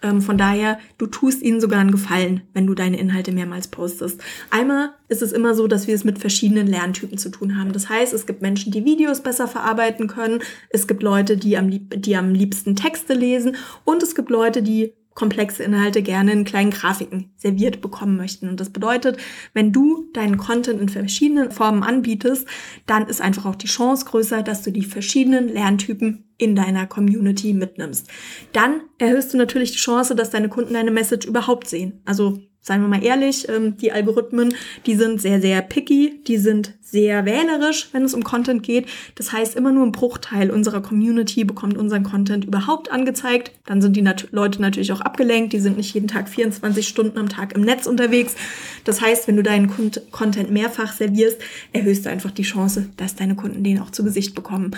Ähm, 0.03 0.21
von 0.21 0.37
daher, 0.39 0.79
du 0.97 1.07
tust 1.07 1.43
ihnen 1.43 1.61
sogar 1.61 1.81
einen 1.81 1.93
Gefallen, 1.93 2.43
wenn 2.53 2.67
du 2.67 2.75
deine 2.75 2.99
Inhalte 2.99 3.33
mehrmals 3.33 3.69
postest. 3.69 4.21
Einmal 4.51 4.91
ist 5.09 5.23
es 5.23 5.33
immer 5.33 5.55
so, 5.55 5.69
dass 5.69 5.87
wir 5.87 5.95
es 5.95 6.05
mit 6.05 6.19
verschiedenen 6.19 6.67
Lerntypen 6.67 7.19
zu 7.19 7.31
tun 7.31 7.59
haben. 7.59 7.73
Das 7.73 7.89
heißt, 7.89 8.13
es 8.13 8.27
gibt 8.27 8.43
Menschen, 8.43 8.73
die 8.73 8.85
Videos 8.85 9.23
besser 9.23 9.47
verarbeiten 9.47 10.09
können. 10.09 10.41
Es 10.71 10.87
gibt 10.89 11.03
Leute, 11.03 11.37
die 11.37 11.57
am, 11.57 11.69
lieb 11.69 12.03
die 12.03 12.17
am 12.17 12.35
liebsten 12.35 12.77
Texte 12.77 13.15
lesen. 13.15 13.57
Und 13.85 14.03
es 14.03 14.15
gibt 14.15 14.31
Leute, 14.31 14.63
die 14.63 14.95
komplexe 15.19 15.65
Inhalte 15.65 16.01
gerne 16.01 16.31
in 16.31 16.45
kleinen 16.45 16.71
Grafiken 16.71 17.33
serviert 17.37 17.81
bekommen 17.81 18.17
möchten. 18.17 18.49
Und 18.49 18.61
das 18.61 18.71
bedeutet, 18.71 19.17
wenn 19.53 19.73
du 19.73 20.09
deinen 20.13 20.37
Content 20.37 20.81
in 20.81 20.89
verschiedenen 20.89 21.51
Formen 21.51 21.83
anbietest, 21.83 22.47
dann 22.87 23.09
ist 23.09 23.21
einfach 23.21 23.45
auch 23.45 23.57
die 23.57 23.67
Chance 23.67 24.05
größer, 24.07 24.45
dass 24.45 24.63
du 24.63 24.71
die 24.71 24.85
verschiedenen 24.85 25.49
Lerntypen 25.49 26.25
in 26.39 26.55
deiner 26.55 26.87
Community 26.87 27.53
mitnimmst. 27.53 28.09
Dann 28.53 28.83
erhöhst 28.99 29.35
du 29.35 29.39
natürlich 29.39 29.73
die 29.73 29.79
Chance, 29.79 30.15
dass 30.15 30.31
deine 30.31 30.49
Kunden 30.49 30.75
deine 30.75 30.93
Message 30.93 31.27
überhaupt 31.27 31.67
sehen. 31.67 32.01
Also 32.05 32.39
seien 32.69 32.81
wir 32.83 32.89
mal 32.89 33.03
ehrlich, 33.03 33.49
ähm, 33.49 33.77
die 33.77 33.91
Algorithmen, 33.91 34.55
die 34.87 34.95
sind 34.95 35.21
sehr, 35.21 35.41
sehr 35.41 35.61
picky, 35.63 36.21
die 36.27 36.39
sind 36.39 36.75
sehr 36.81 37.27
wählerisch, 37.27 37.89
wenn 37.93 38.05
es 38.05 38.15
um 38.15 38.25
Content 38.25 38.63
geht. 38.63 38.87
Das 39.17 39.33
heißt, 39.33 39.57
immer 39.57 39.73
nur 39.73 39.85
ein 39.85 39.93
Bruchteil 39.93 40.51
unserer 40.51 40.81
Community 40.81 41.45
bekommt 41.45 41.77
unseren 41.77 42.03
Content 42.03 42.45
überhaupt 42.45 42.91
angezeigt. 42.91 43.53
Dann 43.67 43.83
sind 43.83 43.97
die 43.97 44.03
nat 44.03 44.29
Leute 44.31 44.63
natürlich 44.63 44.93
auch 44.93 45.01
abgelenkt, 45.01 45.53
die 45.53 45.61
sind 45.61 45.77
nicht 45.77 45.93
jeden 45.93 46.09
Tag 46.09 46.29
24 46.29 46.87
Stunden 46.87 47.19
am 47.19 47.29
Tag 47.29 47.55
im 47.55 47.63
Netz 47.63 47.87
unterwegs. 47.87 48.37
Das 48.85 49.01
heißt, 49.01 49.29
wenn 49.29 49.37
du 49.37 49.43
deinen 49.43 49.71
Content 50.11 50.51
mehrfach 50.51 50.93
servierst, 50.93 51.39
erhöhst 51.73 52.07
du 52.07 52.11
einfach 52.11 52.31
die 52.31 52.43
Chance, 52.43 52.89
dass 52.97 53.17
deine 53.17 53.35
Kunden 53.35 53.65
den 53.65 53.81
auch 53.81 53.91
zu 53.91 54.05
Gesicht 54.05 54.35
bekommen. 54.35 54.71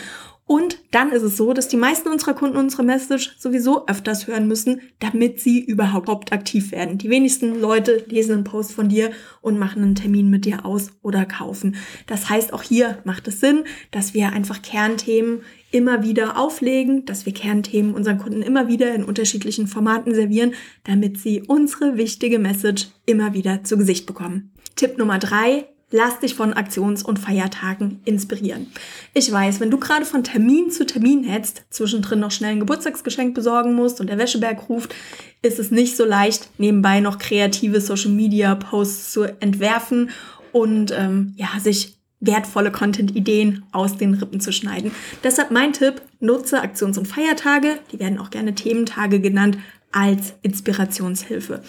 Und 0.50 0.78
dann 0.90 1.12
ist 1.12 1.22
es 1.22 1.36
so, 1.36 1.52
dass 1.52 1.68
die 1.68 1.76
meisten 1.76 2.08
unserer 2.08 2.34
Kunden 2.34 2.56
unsere 2.56 2.82
Message 2.82 3.36
sowieso 3.38 3.86
öfters 3.86 4.26
hören 4.26 4.48
müssen, 4.48 4.80
damit 4.98 5.38
sie 5.38 5.60
überhaupt 5.60 6.32
aktiv 6.32 6.72
werden. 6.72 6.98
Die 6.98 7.08
wenigsten 7.08 7.60
Leute 7.60 8.04
lesen 8.08 8.32
einen 8.32 8.42
Post 8.42 8.72
von 8.72 8.88
dir 8.88 9.12
und 9.42 9.60
machen 9.60 9.80
einen 9.80 9.94
Termin 9.94 10.28
mit 10.28 10.46
dir 10.46 10.66
aus 10.66 10.90
oder 11.02 11.24
kaufen. 11.24 11.76
Das 12.08 12.28
heißt, 12.28 12.52
auch 12.52 12.64
hier 12.64 12.98
macht 13.04 13.28
es 13.28 13.38
Sinn, 13.38 13.62
dass 13.92 14.12
wir 14.12 14.32
einfach 14.32 14.60
Kernthemen 14.60 15.42
immer 15.70 16.02
wieder 16.02 16.36
auflegen, 16.36 17.04
dass 17.04 17.26
wir 17.26 17.32
Kernthemen 17.32 17.94
unseren 17.94 18.18
Kunden 18.18 18.42
immer 18.42 18.66
wieder 18.66 18.92
in 18.92 19.04
unterschiedlichen 19.04 19.68
Formaten 19.68 20.16
servieren, 20.16 20.54
damit 20.82 21.20
sie 21.20 21.44
unsere 21.46 21.96
wichtige 21.96 22.40
Message 22.40 22.88
immer 23.06 23.34
wieder 23.34 23.62
zu 23.62 23.78
Gesicht 23.78 24.04
bekommen. 24.04 24.50
Tipp 24.74 24.98
Nummer 24.98 25.20
drei, 25.20 25.68
Lass 25.90 26.20
dich 26.20 26.34
von 26.34 26.52
Aktions- 26.52 27.02
und 27.02 27.18
Feiertagen 27.18 28.00
inspirieren. 28.04 28.68
Ich 29.12 29.30
weiß, 29.30 29.58
wenn 29.58 29.70
du 29.70 29.78
gerade 29.78 30.04
von 30.04 30.22
Termin 30.22 30.70
zu 30.70 30.86
Termin 30.86 31.24
hetzt, 31.24 31.64
zwischendrin 31.70 32.20
noch 32.20 32.30
schnell 32.30 32.52
ein 32.52 32.60
Geburtstagsgeschenk 32.60 33.34
besorgen 33.34 33.74
musst 33.74 34.00
und 34.00 34.08
der 34.08 34.18
Wäscheberg 34.18 34.68
ruft, 34.68 34.94
ist 35.42 35.58
es 35.58 35.70
nicht 35.70 35.96
so 35.96 36.04
leicht, 36.04 36.50
nebenbei 36.58 37.00
noch 37.00 37.18
kreative 37.18 37.80
Social-Media-Posts 37.80 39.12
zu 39.12 39.24
entwerfen 39.40 40.10
und 40.52 40.92
ähm, 40.96 41.34
ja, 41.36 41.48
sich 41.60 41.96
wertvolle 42.20 42.70
Content-Ideen 42.70 43.64
aus 43.72 43.96
den 43.96 44.14
Rippen 44.14 44.40
zu 44.40 44.52
schneiden. 44.52 44.92
Deshalb 45.24 45.50
mein 45.50 45.72
Tipp, 45.72 46.02
nutze 46.20 46.60
Aktions- 46.60 46.98
und 46.98 47.08
Feiertage, 47.08 47.78
die 47.92 47.98
werden 47.98 48.18
auch 48.18 48.30
gerne 48.30 48.54
Thementage 48.54 49.20
genannt, 49.20 49.58
als 49.90 50.34
Inspirationshilfe. 50.42 51.62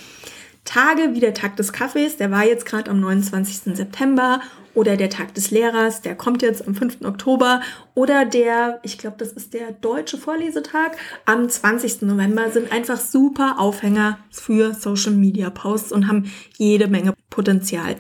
Tage 0.64 1.14
wie 1.14 1.20
der 1.20 1.34
Tag 1.34 1.56
des 1.56 1.74
Kaffees, 1.74 2.18
der 2.18 2.32
war 2.32 2.46
jetzt 2.46 2.66
gerade 2.66 2.92
am 2.92 3.00
29. 3.00 3.76
September 3.76 4.42
oder 4.74 4.96
der 4.96 5.10
Tag 5.10 5.34
des 5.34 5.52
Lehrers, 5.52 6.02
der 6.02 6.16
kommt 6.16 6.42
jetzt 6.42 6.66
am 6.68 6.76
5. 6.76 7.00
Oktober 7.04 7.62
oder 7.94 8.26
der, 8.26 8.80
ich 8.84 8.98
glaube, 8.98 9.18
das 9.18 9.34
ist 9.34 9.54
der 9.54 9.72
deutsche 9.72 10.18
Vorlesetag 10.18 10.98
am 11.26 11.50
20. 11.50 12.04
November 12.04 12.52
sind 12.52 12.72
einfach 12.72 13.00
super 13.00 13.56
Aufhänger 13.60 14.20
für 14.30 14.74
Social 14.74 15.14
Media 15.14 15.50
Posts 15.50 15.92
und 15.92 16.08
haben 16.08 16.32
jede 16.58 16.88
Menge 16.88 17.14
Potenzial. 17.30 17.98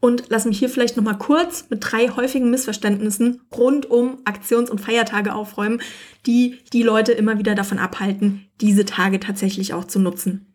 Und 0.00 0.24
lass 0.28 0.44
mich 0.44 0.58
hier 0.58 0.68
vielleicht 0.68 0.96
nochmal 0.96 1.18
kurz 1.18 1.66
mit 1.68 1.80
drei 1.82 2.08
häufigen 2.08 2.50
Missverständnissen 2.50 3.42
rund 3.56 3.90
um 3.90 4.18
Aktions- 4.24 4.70
und 4.70 4.80
Feiertage 4.80 5.34
aufräumen, 5.34 5.80
die 6.26 6.58
die 6.72 6.82
Leute 6.82 7.12
immer 7.12 7.38
wieder 7.38 7.54
davon 7.54 7.78
abhalten, 7.78 8.46
diese 8.60 8.84
Tage 8.84 9.20
tatsächlich 9.20 9.74
auch 9.74 9.84
zu 9.84 9.98
nutzen. 9.98 10.47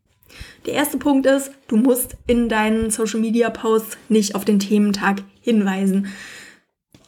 Der 0.66 0.74
erste 0.74 0.98
Punkt 0.98 1.26
ist, 1.26 1.52
du 1.68 1.76
musst 1.76 2.16
in 2.28 2.50
deinen 2.50 2.90
Social 2.90 3.20
Media 3.20 3.50
Posts 3.50 3.98
nicht 4.10 4.36
auf 4.36 4.46
den 4.46 4.60
Thementag 4.60 5.24
hinweisen. 5.42 6.08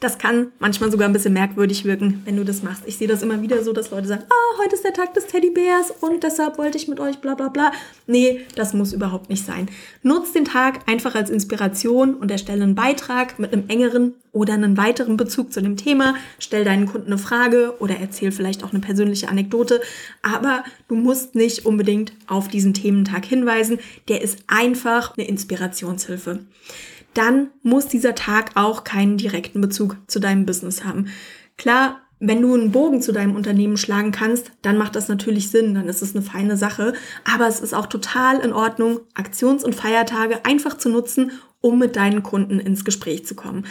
Das 0.00 0.18
kann 0.18 0.52
manchmal 0.58 0.90
sogar 0.90 1.08
ein 1.08 1.12
bisschen 1.12 1.32
merkwürdig 1.32 1.84
wirken, 1.84 2.22
wenn 2.26 2.36
du 2.36 2.44
das 2.44 2.62
machst. 2.62 2.82
Ich 2.86 2.98
sehe 2.98 3.08
das 3.08 3.22
immer 3.22 3.40
wieder 3.40 3.64
so, 3.64 3.72
dass 3.72 3.90
Leute 3.90 4.08
sagen, 4.08 4.24
ah, 4.28 4.62
heute 4.62 4.74
ist 4.74 4.84
der 4.84 4.92
Tag 4.92 5.14
des 5.14 5.26
Teddybärs 5.26 5.90
und 6.00 6.22
deshalb 6.22 6.58
wollte 6.58 6.76
ich 6.76 6.86
mit 6.86 7.00
euch 7.00 7.18
bla 7.18 7.34
bla 7.34 7.48
bla. 7.48 7.72
Nee, 8.06 8.42
das 8.54 8.74
muss 8.74 8.92
überhaupt 8.92 9.30
nicht 9.30 9.46
sein. 9.46 9.70
Nutz 10.02 10.32
den 10.32 10.44
Tag 10.44 10.80
einfach 10.86 11.14
als 11.14 11.30
Inspiration 11.30 12.14
und 12.14 12.30
erstelle 12.30 12.62
einen 12.62 12.74
Beitrag 12.74 13.38
mit 13.38 13.52
einem 13.52 13.68
engeren 13.68 14.14
oder 14.32 14.52
einen 14.52 14.76
weiteren 14.76 15.16
Bezug 15.16 15.50
zu 15.50 15.62
dem 15.62 15.78
Thema. 15.78 16.14
Stell 16.38 16.64
deinen 16.64 16.86
Kunden 16.86 17.06
eine 17.06 17.18
Frage 17.18 17.74
oder 17.78 17.96
erzähl 17.98 18.32
vielleicht 18.32 18.64
auch 18.64 18.72
eine 18.72 18.80
persönliche 18.80 19.30
Anekdote. 19.30 19.80
Aber 20.20 20.62
du 20.88 20.94
musst 20.94 21.34
nicht 21.34 21.64
unbedingt 21.64 22.12
auf 22.26 22.48
diesen 22.48 22.74
Thementag 22.74 23.24
hinweisen. 23.24 23.78
Der 24.08 24.20
ist 24.20 24.40
einfach 24.46 25.16
eine 25.16 25.26
Inspirationshilfe 25.26 26.40
dann 27.16 27.50
muss 27.62 27.88
dieser 27.88 28.14
Tag 28.14 28.52
auch 28.54 28.84
keinen 28.84 29.16
direkten 29.16 29.60
Bezug 29.60 29.96
zu 30.06 30.20
deinem 30.20 30.46
Business 30.46 30.84
haben. 30.84 31.06
Klar, 31.56 32.00
wenn 32.18 32.40
du 32.40 32.54
einen 32.54 32.72
Bogen 32.72 33.02
zu 33.02 33.12
deinem 33.12 33.36
Unternehmen 33.36 33.76
schlagen 33.76 34.10
kannst, 34.10 34.50
dann 34.62 34.78
macht 34.78 34.96
das 34.96 35.08
natürlich 35.08 35.50
Sinn, 35.50 35.74
dann 35.74 35.88
ist 35.88 36.02
es 36.02 36.14
eine 36.14 36.24
feine 36.24 36.56
Sache. 36.56 36.94
Aber 37.24 37.46
es 37.46 37.60
ist 37.60 37.74
auch 37.74 37.86
total 37.86 38.40
in 38.40 38.52
Ordnung, 38.52 39.00
Aktions- 39.14 39.64
und 39.64 39.74
Feiertage 39.74 40.44
einfach 40.44 40.78
zu 40.78 40.88
nutzen, 40.88 41.32
um 41.60 41.78
mit 41.78 41.96
deinen 41.96 42.22
Kunden 42.22 42.58
ins 42.58 42.84
Gespräch 42.84 43.26
zu 43.26 43.34
kommen. 43.34 43.66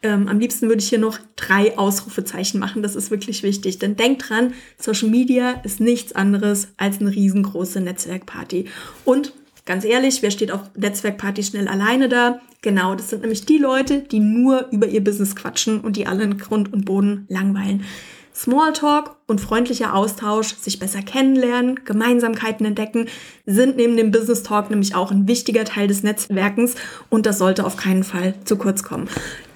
Ähm, 0.00 0.28
am 0.28 0.38
liebsten 0.38 0.68
würde 0.68 0.80
ich 0.80 0.88
hier 0.88 1.00
noch 1.00 1.18
drei 1.34 1.76
Ausrufezeichen 1.76 2.60
machen. 2.60 2.82
Das 2.84 2.94
ist 2.94 3.10
wirklich 3.10 3.42
wichtig. 3.42 3.80
Denn 3.80 3.96
denk 3.96 4.20
dran, 4.20 4.54
Social 4.78 5.08
Media 5.08 5.60
ist 5.64 5.80
nichts 5.80 6.12
anderes 6.12 6.68
als 6.76 7.00
eine 7.00 7.10
riesengroße 7.10 7.80
Netzwerkparty. 7.80 8.66
Und 9.04 9.32
Ganz 9.68 9.84
ehrlich, 9.84 10.22
wer 10.22 10.30
steht 10.30 10.50
auf 10.50 10.62
Netzwerkparty 10.78 11.42
schnell 11.42 11.68
alleine 11.68 12.08
da? 12.08 12.40
Genau, 12.62 12.94
das 12.94 13.10
sind 13.10 13.20
nämlich 13.20 13.44
die 13.44 13.58
Leute, 13.58 13.98
die 13.98 14.18
nur 14.18 14.66
über 14.70 14.86
ihr 14.86 15.04
Business 15.04 15.36
quatschen 15.36 15.82
und 15.82 15.96
die 15.96 16.06
alle 16.06 16.24
in 16.24 16.38
Grund 16.38 16.72
und 16.72 16.86
Boden 16.86 17.26
langweilen. 17.28 17.84
Smalltalk 18.34 19.16
und 19.26 19.42
freundlicher 19.42 19.94
Austausch, 19.94 20.54
sich 20.54 20.78
besser 20.78 21.02
kennenlernen, 21.02 21.84
Gemeinsamkeiten 21.84 22.64
entdecken, 22.64 23.08
sind 23.44 23.76
neben 23.76 23.98
dem 23.98 24.10
Business 24.10 24.42
Talk 24.42 24.70
nämlich 24.70 24.94
auch 24.94 25.10
ein 25.10 25.28
wichtiger 25.28 25.64
Teil 25.66 25.86
des 25.86 26.02
Netzwerkens 26.02 26.74
und 27.10 27.26
das 27.26 27.36
sollte 27.36 27.66
auf 27.66 27.76
keinen 27.76 28.04
Fall 28.04 28.34
zu 28.44 28.56
kurz 28.56 28.82
kommen. 28.82 29.08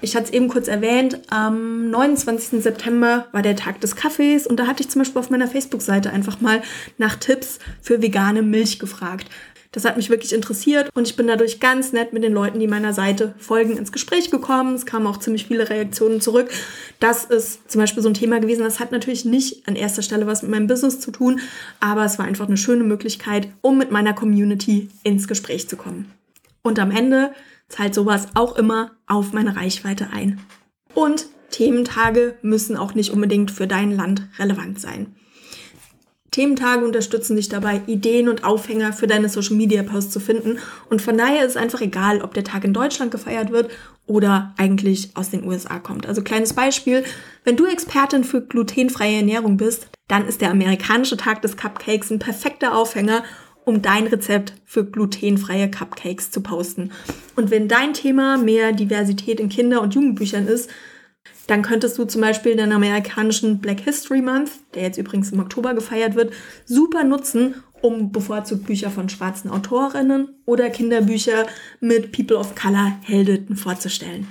Ich 0.02 0.16
hatte 0.16 0.26
es 0.26 0.32
eben 0.32 0.48
kurz 0.48 0.66
erwähnt, 0.68 1.20
am 1.30 1.88
29. 1.88 2.60
September 2.62 3.28
war 3.32 3.40
der 3.40 3.56
Tag 3.56 3.80
des 3.80 3.94
Kaffees 3.94 4.46
und 4.48 4.58
da 4.58 4.66
hatte 4.66 4.82
ich 4.82 4.90
zum 4.90 5.00
Beispiel 5.00 5.20
auf 5.20 5.30
meiner 5.30 5.46
Facebook-Seite 5.46 6.10
einfach 6.10 6.40
mal 6.40 6.60
nach 6.98 7.14
Tipps 7.16 7.60
für 7.80 8.02
vegane 8.02 8.42
Milch 8.42 8.80
gefragt. 8.80 9.28
Das 9.72 9.86
hat 9.86 9.96
mich 9.96 10.10
wirklich 10.10 10.34
interessiert 10.34 10.90
und 10.94 11.08
ich 11.08 11.16
bin 11.16 11.26
dadurch 11.26 11.58
ganz 11.58 11.92
nett 11.92 12.12
mit 12.12 12.22
den 12.22 12.34
Leuten, 12.34 12.60
die 12.60 12.68
meiner 12.68 12.92
Seite 12.92 13.34
folgen, 13.38 13.78
ins 13.78 13.90
Gespräch 13.90 14.30
gekommen. 14.30 14.74
Es 14.74 14.84
kamen 14.84 15.06
auch 15.06 15.16
ziemlich 15.16 15.46
viele 15.46 15.70
Reaktionen 15.70 16.20
zurück. 16.20 16.50
Das 17.00 17.24
ist 17.24 17.70
zum 17.70 17.80
Beispiel 17.80 18.02
so 18.02 18.10
ein 18.10 18.14
Thema 18.14 18.38
gewesen. 18.38 18.62
Das 18.62 18.80
hat 18.80 18.92
natürlich 18.92 19.24
nicht 19.24 19.66
an 19.66 19.74
erster 19.74 20.02
Stelle 20.02 20.26
was 20.26 20.42
mit 20.42 20.50
meinem 20.50 20.66
Business 20.66 21.00
zu 21.00 21.10
tun, 21.10 21.40
aber 21.80 22.04
es 22.04 22.18
war 22.18 22.26
einfach 22.26 22.46
eine 22.46 22.58
schöne 22.58 22.84
Möglichkeit, 22.84 23.48
um 23.62 23.78
mit 23.78 23.90
meiner 23.90 24.12
Community 24.12 24.90
ins 25.04 25.26
Gespräch 25.26 25.68
zu 25.70 25.76
kommen. 25.76 26.12
Und 26.62 26.78
am 26.78 26.90
Ende 26.90 27.32
zahlt 27.68 27.94
sowas 27.94 28.28
auch 28.34 28.56
immer 28.56 28.92
auf 29.06 29.32
meine 29.32 29.56
Reichweite 29.56 30.08
ein. 30.12 30.38
Und 30.94 31.26
Thementage 31.50 32.34
müssen 32.42 32.76
auch 32.76 32.94
nicht 32.94 33.10
unbedingt 33.10 33.50
für 33.50 33.66
dein 33.66 33.92
Land 33.92 34.28
relevant 34.38 34.80
sein. 34.80 35.14
Thementage 36.32 36.84
unterstützen 36.84 37.36
dich 37.36 37.50
dabei, 37.50 37.82
Ideen 37.86 38.28
und 38.28 38.42
Aufhänger 38.42 38.92
für 38.92 39.06
deine 39.06 39.28
Social 39.28 39.54
Media 39.54 39.82
Posts 39.82 40.12
zu 40.12 40.18
finden. 40.18 40.58
Und 40.88 41.02
von 41.02 41.16
daher 41.16 41.44
ist 41.44 41.52
es 41.52 41.56
einfach 41.56 41.82
egal, 41.82 42.22
ob 42.22 42.34
der 42.34 42.42
Tag 42.42 42.64
in 42.64 42.72
Deutschland 42.72 43.12
gefeiert 43.12 43.52
wird 43.52 43.70
oder 44.06 44.54
eigentlich 44.56 45.10
aus 45.14 45.30
den 45.30 45.44
USA 45.46 45.78
kommt. 45.78 46.06
Also 46.06 46.22
kleines 46.22 46.54
Beispiel, 46.54 47.04
wenn 47.44 47.56
du 47.56 47.66
Expertin 47.66 48.24
für 48.24 48.40
glutenfreie 48.40 49.16
Ernährung 49.16 49.58
bist, 49.58 49.88
dann 50.08 50.26
ist 50.26 50.40
der 50.40 50.50
amerikanische 50.50 51.18
Tag 51.18 51.42
des 51.42 51.56
Cupcakes 51.56 52.10
ein 52.10 52.18
perfekter 52.18 52.76
Aufhänger, 52.76 53.24
um 53.64 53.82
dein 53.82 54.06
Rezept 54.06 54.54
für 54.64 54.84
glutenfreie 54.84 55.70
Cupcakes 55.70 56.30
zu 56.30 56.40
posten. 56.40 56.92
Und 57.36 57.50
wenn 57.50 57.68
dein 57.68 57.92
Thema 57.92 58.38
mehr 58.38 58.72
Diversität 58.72 59.38
in 59.38 59.50
Kinder- 59.50 59.82
und 59.82 59.94
Jugendbüchern 59.94 60.48
ist, 60.48 60.70
dann 61.46 61.62
könntest 61.62 61.98
du 61.98 62.04
zum 62.04 62.20
Beispiel 62.20 62.56
den 62.56 62.72
amerikanischen 62.72 63.58
Black 63.58 63.80
History 63.80 64.22
Month, 64.22 64.50
der 64.74 64.82
jetzt 64.82 64.98
übrigens 64.98 65.32
im 65.32 65.40
Oktober 65.40 65.74
gefeiert 65.74 66.14
wird, 66.14 66.32
super 66.64 67.04
nutzen, 67.04 67.56
um 67.80 68.12
bevorzugt 68.12 68.64
Bücher 68.66 68.90
von 68.90 69.08
schwarzen 69.08 69.50
Autorinnen 69.50 70.28
oder 70.46 70.70
Kinderbücher 70.70 71.46
mit 71.80 72.12
People 72.12 72.36
of 72.36 72.54
Color 72.54 72.98
Heldinnen 73.02 73.56
vorzustellen. 73.56 74.28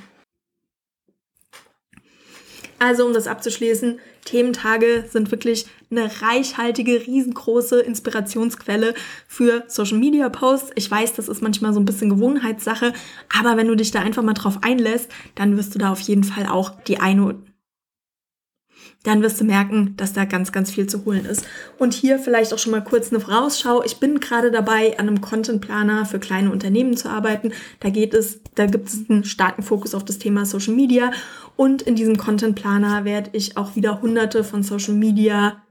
Also, 2.81 3.05
um 3.05 3.13
das 3.13 3.27
abzuschließen, 3.27 3.99
Thementage 4.25 5.05
sind 5.07 5.29
wirklich 5.29 5.67
eine 5.91 6.09
reichhaltige, 6.23 7.05
riesengroße 7.05 7.79
Inspirationsquelle 7.79 8.95
für 9.27 9.65
Social 9.67 9.99
Media 9.99 10.29
Posts. 10.29 10.71
Ich 10.73 10.89
weiß, 10.89 11.13
das 11.13 11.29
ist 11.29 11.43
manchmal 11.43 11.75
so 11.75 11.79
ein 11.79 11.85
bisschen 11.85 12.09
Gewohnheitssache, 12.09 12.93
aber 13.39 13.55
wenn 13.55 13.67
du 13.67 13.75
dich 13.75 13.91
da 13.91 13.99
einfach 13.99 14.23
mal 14.23 14.33
drauf 14.33 14.63
einlässt, 14.63 15.11
dann 15.35 15.57
wirst 15.57 15.75
du 15.75 15.79
da 15.79 15.91
auf 15.91 15.99
jeden 15.99 16.23
Fall 16.23 16.47
auch 16.47 16.71
die 16.87 16.99
eine 16.99 17.35
dann 19.03 19.23
wirst 19.23 19.41
du 19.41 19.45
merken, 19.45 19.95
dass 19.97 20.13
da 20.13 20.25
ganz, 20.25 20.51
ganz 20.51 20.69
viel 20.69 20.85
zu 20.85 21.05
holen 21.05 21.25
ist. 21.25 21.45
Und 21.79 21.93
hier 21.93 22.19
vielleicht 22.19 22.53
auch 22.53 22.59
schon 22.59 22.71
mal 22.71 22.83
kurz 22.83 23.11
eine 23.11 23.19
Vorausschau. 23.19 23.83
Ich 23.83 23.97
bin 23.97 24.19
gerade 24.19 24.51
dabei, 24.51 24.97
an 24.99 25.07
einem 25.07 25.21
Content 25.21 25.59
Planer 25.59 26.05
für 26.05 26.19
kleine 26.19 26.51
Unternehmen 26.51 26.95
zu 26.95 27.09
arbeiten. 27.09 27.51
Da 27.79 27.89
geht 27.89 28.13
es, 28.13 28.41
da 28.53 28.67
gibt 28.67 28.89
es 28.89 29.09
einen 29.09 29.23
starken 29.23 29.63
Fokus 29.63 29.95
auf 29.95 30.05
das 30.05 30.19
Thema 30.19 30.45
Social 30.45 30.75
Media. 30.75 31.11
Und 31.61 31.83
in 31.83 31.93
diesem 31.93 32.17
Content 32.17 32.55
Planer 32.55 33.05
werde 33.05 33.29
ich 33.33 33.55
auch 33.55 33.75
wieder 33.75 34.01
hunderte 34.01 34.43
von 34.43 34.63
Social 34.63 34.95
Media 34.95 35.61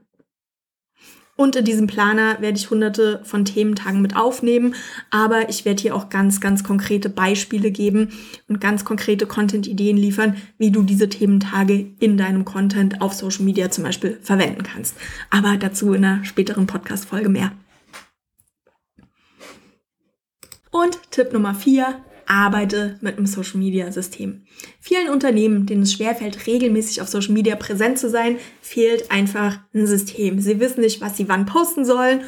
und 1.35 1.57
in 1.57 1.65
diesem 1.65 1.85
Planer 1.85 2.39
werde 2.39 2.57
ich 2.57 2.69
hunderte 2.69 3.19
von 3.25 3.43
Thementagen 3.43 4.01
mit 4.01 4.15
aufnehmen, 4.15 4.75
aber 5.09 5.49
ich 5.49 5.65
werde 5.65 5.81
hier 5.81 5.93
auch 5.93 6.07
ganz, 6.07 6.39
ganz 6.39 6.63
konkrete 6.63 7.09
Beispiele 7.09 7.71
geben 7.71 8.13
und 8.47 8.61
ganz 8.61 8.85
konkrete 8.85 9.25
Content-Ideen 9.25 9.97
liefern, 9.97 10.37
wie 10.57 10.71
du 10.71 10.83
diese 10.83 11.09
Thementage 11.09 11.87
in 11.99 12.15
deinem 12.15 12.45
Content 12.45 13.01
auf 13.01 13.11
Social 13.11 13.43
Media 13.43 13.69
zum 13.69 13.83
Beispiel 13.83 14.17
verwenden 14.21 14.63
kannst. 14.63 14.95
Aber 15.29 15.57
dazu 15.57 15.91
in 15.91 16.05
einer 16.05 16.23
späteren 16.23 16.67
Podcast-Folge 16.67 17.27
mehr. 17.27 17.51
Und 20.71 21.11
Tipp 21.11 21.33
Nummer 21.33 21.53
vier, 21.53 22.01
arbeite 22.31 22.97
mit 23.01 23.17
einem 23.17 23.27
Social 23.27 23.59
Media 23.59 23.91
System. 23.91 24.43
Vielen 24.79 25.09
Unternehmen, 25.09 25.65
denen 25.65 25.83
es 25.83 25.91
schwerfällt, 25.91 26.47
regelmäßig 26.47 27.01
auf 27.01 27.09
Social 27.09 27.33
Media 27.33 27.57
präsent 27.57 27.99
zu 27.99 28.09
sein, 28.09 28.37
fehlt 28.61 29.11
einfach 29.11 29.59
ein 29.73 29.85
System. 29.85 30.39
Sie 30.39 30.61
wissen 30.61 30.79
nicht, 30.79 31.01
was 31.01 31.17
sie 31.17 31.27
wann 31.27 31.45
posten 31.45 31.83
sollen 31.83 32.21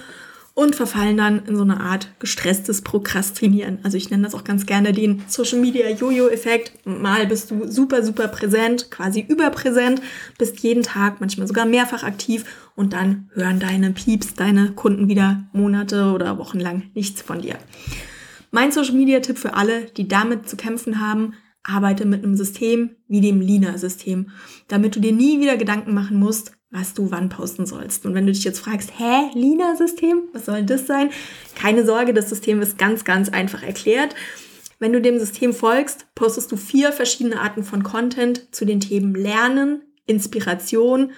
und 0.55 0.75
verfallen 0.75 1.15
dann 1.15 1.45
in 1.45 1.55
so 1.55 1.63
eine 1.63 1.79
Art 1.79 2.10
gestresstes 2.19 2.81
Prokrastinieren. 2.81 3.79
Also 3.83 3.95
ich 3.95 4.10
nenne 4.10 4.24
das 4.24 4.36
auch 4.36 4.43
ganz 4.43 4.65
gerne 4.65 4.91
den 4.91 5.24
Social 5.27 5.60
Media 5.60 5.89
Jojo-Effekt. 5.89 6.86
Mal 6.86 7.25
bist 7.25 7.50
du 7.50 7.72
super, 7.72 8.03
super 8.03 8.27
präsent, 8.27 8.91
quasi 8.91 9.22
überpräsent, 9.22 10.01
bist 10.38 10.60
jeden 10.60 10.83
Tag, 10.83 11.22
manchmal 11.22 11.48
sogar 11.48 11.65
mehrfach 11.65 12.03
aktiv 12.03 12.43
und 12.75 12.91
dann 12.91 13.29
hören 13.33 13.62
deine 13.62 13.91
Pieps, 13.91 14.33
deine 14.33 14.74
Kunden 14.74 15.07
wieder 15.07 15.43
Monate 15.53 16.12
oder 16.12 16.38
Wochen 16.38 16.60
lang 16.60 16.83
nichts 16.93 17.22
von 17.22 17.41
dir. 17.41 17.55
Mein 18.55 18.72
Social 18.72 18.93
Media 18.93 19.19
Tipp 19.19 19.39
für 19.39 19.55
alle, 19.55 19.86
die 19.86 20.07
damit 20.07 20.48
zu 20.48 20.55
kämpfen 20.55 21.00
haben, 21.00 21.33
arbeite 21.63 22.05
mit 22.05 22.24
einem 22.24 22.36
System 22.36 22.91
wie 23.07 23.19
dem 23.19 23.41
Lina-System, 23.41 24.29
damit 24.67 24.95
du 24.95 25.00
dir 25.00 25.12
nie 25.12 25.41
wieder 25.41 25.57
Gedanken 25.57 25.95
machen 25.95 26.19
musst, 26.19 26.51
was 26.69 26.93
du 26.93 27.10
wann 27.10 27.29
posten 27.29 27.65
sollst. 27.65 28.05
Und 28.05 28.13
wenn 28.13 28.27
du 28.27 28.31
dich 28.31 28.43
jetzt 28.43 28.60
fragst, 28.60 28.91
hä, 28.95 29.31
Lina-System, 29.33 30.29
was 30.33 30.45
soll 30.45 30.62
das 30.62 30.86
sein? 30.86 31.10
Keine 31.55 31.83
Sorge, 31.83 32.13
das 32.13 32.29
System 32.29 32.62
ist 32.62 32.77
ganz, 32.77 33.03
ganz 33.03 33.29
einfach 33.29 33.63
erklärt. 33.63 34.13
Wenn 34.77 34.93
du 34.93 35.01
dem 35.01 35.17
System 35.17 35.51
folgst, 35.51 36.05
postest 36.13 36.51
du 36.51 36.55
vier 36.55 36.91
verschiedene 36.91 37.41
Arten 37.41 37.63
von 37.63 37.81
Content 37.81 38.53
zu 38.53 38.65
den 38.65 38.81
Themen 38.81 39.15
Lernen, 39.15 39.81
Inspiration, 40.05 41.13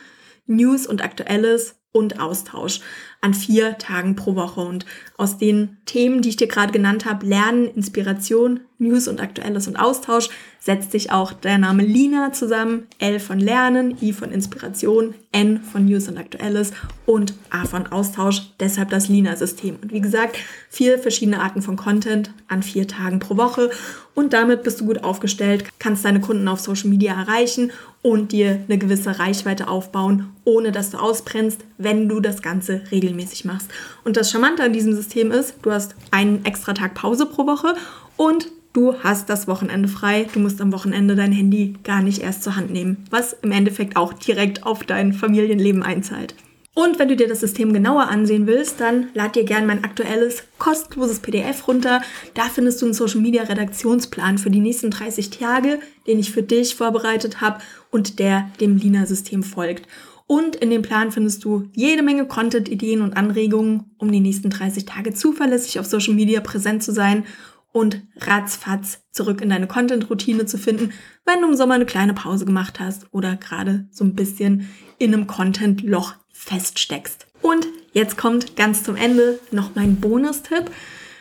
News 0.45 0.87
und 0.87 1.03
Aktuelles 1.03 1.75
und 1.91 2.21
Austausch. 2.21 2.79
An 3.25 3.33
vier 3.33 3.79
Tagen 3.79 4.15
pro 4.15 4.35
Woche. 4.35 4.61
Und 4.61 4.85
aus 5.17 5.39
den 5.39 5.77
Themen, 5.85 6.21
die 6.21 6.29
ich 6.29 6.35
dir 6.35 6.47
gerade 6.47 6.71
genannt 6.71 7.05
habe, 7.05 7.25
Lernen, 7.25 7.65
Inspiration, 7.75 8.59
News 8.77 9.07
und 9.07 9.19
Aktuelles 9.19 9.67
und 9.67 9.77
Austausch, 9.77 10.29
setzt 10.59 10.91
sich 10.91 11.11
auch 11.11 11.33
der 11.33 11.57
Name 11.57 11.83
Lina 11.83 12.33
zusammen. 12.33 12.87
L 12.99 13.19
von 13.19 13.39
Lernen, 13.39 13.97
I 14.01 14.13
von 14.13 14.31
Inspiration, 14.31 15.15
N 15.31 15.61
von 15.61 15.85
News 15.85 16.07
und 16.07 16.17
Aktuelles 16.17 16.71
und 17.05 17.33
A 17.49 17.65
von 17.65 17.87
Austausch. 17.87 18.51
Deshalb 18.59 18.89
das 18.89 19.07
Lina-System. 19.07 19.77
Und 19.81 19.91
wie 19.91 20.01
gesagt, 20.01 20.37
vier 20.69 20.99
verschiedene 20.99 21.41
Arten 21.41 21.61
von 21.61 21.77
Content 21.77 22.31
an 22.47 22.61
vier 22.61 22.87
Tagen 22.87 23.19
pro 23.19 23.37
Woche. 23.37 23.71
Und 24.13 24.33
damit 24.33 24.63
bist 24.63 24.81
du 24.81 24.85
gut 24.85 25.03
aufgestellt, 25.03 25.65
kannst 25.79 26.05
deine 26.05 26.21
Kunden 26.21 26.47
auf 26.47 26.59
Social 26.59 26.89
Media 26.89 27.13
erreichen 27.13 27.71
und 28.01 28.31
dir 28.31 28.61
eine 28.67 28.77
gewisse 28.77 29.19
Reichweite 29.19 29.67
aufbauen, 29.67 30.31
ohne 30.43 30.71
dass 30.71 30.91
du 30.91 30.97
ausbrennst, 30.97 31.61
wenn 31.77 32.07
du 32.07 32.19
das 32.19 32.41
Ganze 32.41 32.81
regelmäßig 32.91 33.14
machst. 33.45 33.69
Und 34.03 34.17
das 34.17 34.31
Charmante 34.31 34.63
an 34.63 34.73
diesem 34.73 34.95
System 34.95 35.31
ist, 35.31 35.55
du 35.61 35.71
hast 35.71 35.95
einen 36.11 36.45
extra 36.45 36.73
Tag 36.73 36.93
Pause 36.93 37.25
pro 37.25 37.45
Woche 37.45 37.75
und 38.17 38.47
du 38.73 38.95
hast 39.03 39.29
das 39.29 39.47
Wochenende 39.47 39.87
frei. 39.87 40.27
Du 40.33 40.39
musst 40.39 40.61
am 40.61 40.71
Wochenende 40.71 41.15
dein 41.15 41.31
Handy 41.31 41.75
gar 41.83 42.01
nicht 42.01 42.21
erst 42.21 42.43
zur 42.43 42.55
Hand 42.55 42.71
nehmen, 42.71 43.05
was 43.09 43.33
im 43.41 43.51
Endeffekt 43.51 43.95
auch 43.95 44.13
direkt 44.13 44.65
auf 44.65 44.83
dein 44.83 45.13
Familienleben 45.13 45.83
einzahlt. 45.83 46.35
Und 46.75 46.99
wenn 46.99 47.07
du 47.07 47.15
dir 47.15 47.29
das 47.29 47.39
System 47.39 47.71
genauer 47.71 48.09
ansehen 48.09 48.47
willst, 48.47 48.81
dann 48.81 49.07
lad 49.13 49.37
dir 49.37 49.45
gerne 49.45 49.65
mein 49.65 49.85
aktuelles 49.85 50.43
kostenloses 50.57 51.19
PDF 51.19 51.69
runter. 51.69 52.01
Da 52.33 52.43
findest 52.53 52.81
du 52.81 52.85
einen 52.85 52.93
Social 52.93 53.21
Media 53.21 53.43
Redaktionsplan 53.43 54.37
für 54.37 54.49
die 54.49 54.59
nächsten 54.59 54.91
30 54.91 55.29
Tage, 55.29 55.79
den 56.05 56.19
ich 56.19 56.33
für 56.33 56.43
dich 56.43 56.75
vorbereitet 56.75 57.39
habe 57.39 57.61
und 57.91 58.19
der 58.19 58.49
dem 58.59 58.75
Lina-System 58.75 59.41
folgt. 59.41 59.87
Und 60.27 60.55
in 60.55 60.69
dem 60.71 60.81
Plan 60.81 61.11
findest 61.11 61.43
du 61.43 61.69
jede 61.73 62.01
Menge 62.01 62.25
Content, 62.25 62.67
Ideen 62.67 63.01
und 63.01 63.15
Anregungen, 63.15 63.95
um 63.99 64.11
die 64.11 64.19
nächsten 64.19 64.49
30 64.49 64.85
Tage 64.85 65.13
zuverlässig 65.13 65.79
auf 65.79 65.85
Social 65.85 66.15
Media 66.15 66.41
präsent 66.41 66.83
zu 66.83 66.91
sein 66.91 67.25
und 67.71 68.01
ratzfatz 68.17 69.01
zurück 69.11 69.41
in 69.41 69.49
deine 69.49 69.67
Content-Routine 69.67 70.45
zu 70.45 70.57
finden, 70.57 70.93
wenn 71.25 71.41
du 71.41 71.49
im 71.49 71.55
Sommer 71.55 71.75
eine 71.75 71.85
kleine 71.85 72.13
Pause 72.13 72.45
gemacht 72.45 72.79
hast 72.79 73.07
oder 73.11 73.35
gerade 73.35 73.87
so 73.91 74.03
ein 74.03 74.15
bisschen 74.15 74.69
in 74.97 75.13
einem 75.13 75.27
Content-Loch 75.27 76.13
feststeckst. 76.31 77.27
Und 77.41 77.67
jetzt 77.91 78.17
kommt 78.17 78.55
ganz 78.55 78.83
zum 78.83 78.95
Ende 78.95 79.39
noch 79.51 79.75
mein 79.75 79.97
Bonustipp. 79.97 80.71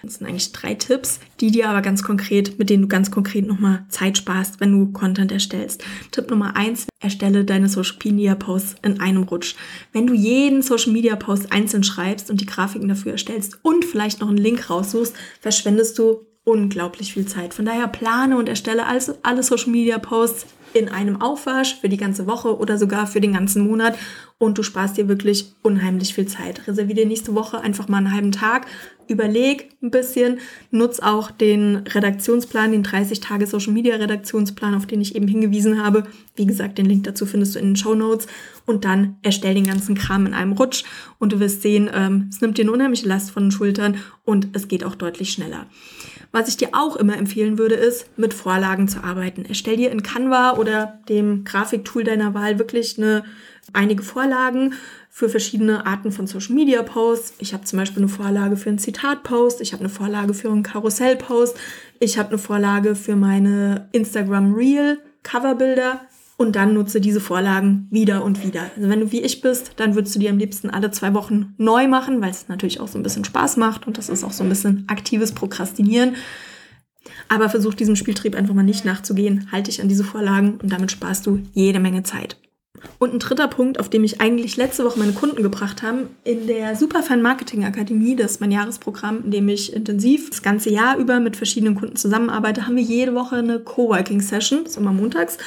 Das 0.05 0.15
sind 0.17 0.27
eigentlich 0.27 0.53
drei 0.53 0.75
Tipps, 0.75 1.21
die 1.41 1.51
dir 1.51 1.69
aber 1.69 1.83
ganz 1.83 2.03
konkret, 2.03 2.59
mit 2.59 2.71
denen 2.71 2.83
du 2.83 2.89
ganz 2.89 3.11
konkret 3.11 3.47
nochmal 3.47 3.85
Zeit 3.89 4.19
sparst, 4.19 4.61
wenn 4.61 4.73
du 4.73 4.93
Content 4.93 5.33
erstellst. 5.33 5.83
Tipp 6.11 6.31
Nummer 6.31 6.57
eins, 6.57 6.87
erstelle 7.01 7.45
deine 7.45 7.69
Social 7.69 7.97
Media 8.05 8.35
Posts 8.35 8.77
in 8.83 9.01
einem 9.01 9.23
Rutsch. 9.25 9.55
Wenn 9.93 10.07
du 10.07 10.15
jeden 10.15 10.63
Social 10.63 10.93
Media 10.93 11.17
Post 11.17 11.53
einzeln 11.53 11.85
schreibst 11.85 12.31
und 12.31 12.41
die 12.41 12.47
Grafiken 12.47 12.89
dafür 12.89 13.13
erstellst 13.13 13.59
und 13.63 13.85
vielleicht 13.85 14.21
noch 14.21 14.29
einen 14.29 14.37
Link 14.37 14.69
raussuchst, 14.69 15.15
verschwendest 15.41 15.99
du 15.99 16.27
unglaublich 16.45 17.15
viel 17.15 17.27
Zeit. 17.27 17.55
Von 17.55 17.65
daher 17.65 17.89
plane 17.89 18.37
und 18.37 18.49
erstelle 18.49 18.85
alle 18.87 19.43
Social 19.43 19.71
Media 19.71 19.99
Posts 19.99 20.47
in 20.75 20.89
einem 20.89 21.23
Aufwasch 21.23 21.77
für 21.81 21.89
die 21.89 21.97
ganze 21.97 22.27
Woche 22.27 22.59
oder 22.59 22.77
sogar 22.77 23.07
für 23.07 23.21
den 23.21 23.33
ganzen 23.33 23.67
Monat 23.67 23.97
und 24.39 24.59
du 24.59 24.63
sparst 24.63 24.97
dir 24.97 25.09
wirklich 25.09 25.55
unheimlich 25.63 26.15
viel 26.15 26.27
Zeit. 26.27 26.67
Reserviere 26.67 27.07
nächste 27.07 27.35
Woche 27.35 27.61
einfach 27.61 27.89
mal 27.89 27.99
einen 27.99 28.13
halben 28.13 28.33
Tag, 28.33 28.67
überleg 29.09 29.71
ein 29.83 29.91
bisschen, 29.91 30.39
nutz 30.71 31.01
auch 31.01 31.31
den 31.31 31.77
Redaktionsplan, 31.77 32.73
den 32.73 32.83
30 32.83 33.21
Tage 33.21 33.47
Social 33.47 33.73
Media 33.73 33.97
Redaktionsplan, 33.97 34.75
auf 34.75 34.87
den 34.87 35.01
ich 35.01 35.15
eben 35.15 35.29
hingewiesen 35.29 35.83
habe. 35.83 36.05
Wie 36.37 36.47
gesagt, 36.47 36.79
den 36.79 36.87
Link 36.87 37.05
dazu 37.05 37.27
findest 37.27 37.55
du 37.55 37.59
in 37.59 37.67
den 37.67 37.77
Show 37.77 37.95
Notes 37.95 38.27
und 38.67 38.85
dann 38.85 39.17
erstell 39.23 39.55
den 39.55 39.67
ganzen 39.67 39.95
Kram 39.95 40.27
in 40.27 40.35
einem 40.35 40.53
Rutsch 40.53 40.85
und 41.19 41.33
du 41.33 41.41
wirst 41.41 41.63
sehen, 41.63 41.91
ähm, 41.93 42.29
es 42.31 42.41
nimmt 42.41 42.59
dir 42.59 42.63
eine 42.63 42.73
unheimliche 42.73 43.09
Last 43.09 43.31
von 43.31 43.45
den 43.45 43.53
Schultern 43.53 43.97
und 44.25 44.49
es 44.53 44.69
geht 44.69 44.85
auch 44.85 44.95
deutlich 44.95 45.33
schneller. 45.33 45.67
Was 46.35 46.49
ich 46.49 46.57
dir 46.57 46.71
auch 46.73 46.97
immer 46.97 47.17
empfehlen 47.17 47.59
würde, 47.59 47.77
ist, 47.77 48.07
mit 48.19 48.35
Vorlagen 48.35 48.89
zu 48.89 49.05
arbeiten. 49.05 49.45
Erstell 49.45 49.77
dir 49.77 49.93
in 49.93 50.03
Canva 50.03 50.55
oder 50.55 50.99
dem 51.09 51.45
Grafiktool 51.45 52.03
deiner 52.03 52.35
Wahl 52.35 52.59
wirklich 52.59 52.99
eine, 52.99 53.23
einige 53.73 54.03
Vorlagen 54.03 54.75
für 55.11 55.29
verschiedene 55.29 55.87
Arten 55.87 56.13
von 56.13 56.27
Social 56.27 56.55
Media 56.55 56.83
Posts. 56.83 57.35
Ich 57.39 57.55
habe 57.55 57.65
zum 57.65 57.79
Beispiel 57.79 58.03
eine 58.03 58.09
Vorlage 58.09 58.57
für 58.57 58.69
einen 58.69 58.79
Zitat-Post, 58.79 59.61
ich 59.61 59.73
habe 59.73 59.81
eine 59.81 59.89
Vorlage 59.89 60.35
für 60.35 60.51
einen 60.51 60.63
Karussell-Post, 60.63 61.57
ich 62.01 62.19
habe 62.19 62.31
eine 62.31 62.39
Vorlage 62.39 62.95
für 62.95 63.17
meine 63.17 63.89
Instagram 63.93 64.55
Reel 64.55 64.99
Coverbilder 65.23 66.01
und 66.37 66.57
dann 66.57 66.75
nutze 66.75 67.01
diese 67.01 67.21
Vorlagen 67.21 67.87
wieder 67.91 68.25
und 68.25 68.45
wieder. 68.45 68.71
Also 68.77 68.89
wenn 68.89 69.01
du 69.01 69.13
wie 69.13 69.23
ich 69.23 69.41
bist, 69.41 69.73
dann 69.77 69.95
würdest 69.95 70.15
du 70.15 70.19
die 70.19 70.29
am 70.29 70.39
liebsten 70.39 70.71
alle 70.71 70.91
zwei 70.91 71.15
Wochen 71.15 71.55
neu 71.59 71.89
machen, 71.89 72.21
weil 72.21 72.31
es 72.31 72.49
natürlich 72.49 72.81
auch 72.81 72.89
so 72.89 72.99
ein 72.99 73.03
bisschen 73.03 73.25
Spaß 73.25 73.57
macht 73.57 73.87
und 73.87 73.99
das 73.99 74.09
ist 74.09 74.25
auch 74.25 74.33
so 74.33 74.43
ein 74.43 74.49
bisschen 74.49 74.85
aktives 74.89 75.33
Prokrastinieren. 75.33 76.17
Aber 77.29 77.49
versuch 77.49 77.75
diesem 77.75 77.97
Spieltrieb 77.97 78.35
einfach 78.35 78.55
mal 78.55 78.63
nicht 78.63 78.85
nachzugehen. 78.85 79.49
Halte 79.53 79.71
dich 79.71 79.81
an 79.81 79.89
diese 79.89 80.05
Vorlagen 80.05 80.59
und 80.63 80.73
damit 80.73 80.91
sparst 80.91 81.27
du 81.27 81.41
jede 81.53 81.79
Menge 81.79 82.03
Zeit. 82.03 82.37
Und 82.99 83.15
ein 83.15 83.19
dritter 83.19 83.49
Punkt, 83.49 83.79
auf 83.81 83.89
dem 83.89 84.05
ich 84.05 84.21
eigentlich 84.21 84.57
letzte 84.57 84.85
Woche 84.85 84.99
meine 84.99 85.13
Kunden 85.13 85.43
gebracht 85.43 85.83
habe, 85.83 86.09
in 86.25 86.47
der 86.47 86.77
Superfan 86.77 87.23
Marketing 87.23 87.65
Akademie, 87.65 88.17
das 88.17 88.33
ist 88.33 88.41
mein 88.41 88.51
Jahresprogramm, 88.51 89.25
in 89.25 89.31
dem 89.31 89.49
ich 89.49 89.73
intensiv 89.73 90.31
das 90.31 90.43
ganze 90.43 90.71
Jahr 90.71 90.97
über 90.97 91.21
mit 91.21 91.37
verschiedenen 91.37 91.75
Kunden 91.75 91.97
zusammenarbeite, 91.97 92.67
haben 92.67 92.77
wir 92.77 92.83
jede 92.83 93.15
Woche 93.15 93.37
eine 93.37 93.61
Coworking 93.61 94.21
Session, 94.21 94.65
das 94.65 94.73
ist 94.73 94.79
immer 94.79 94.93
montags. 94.93 95.39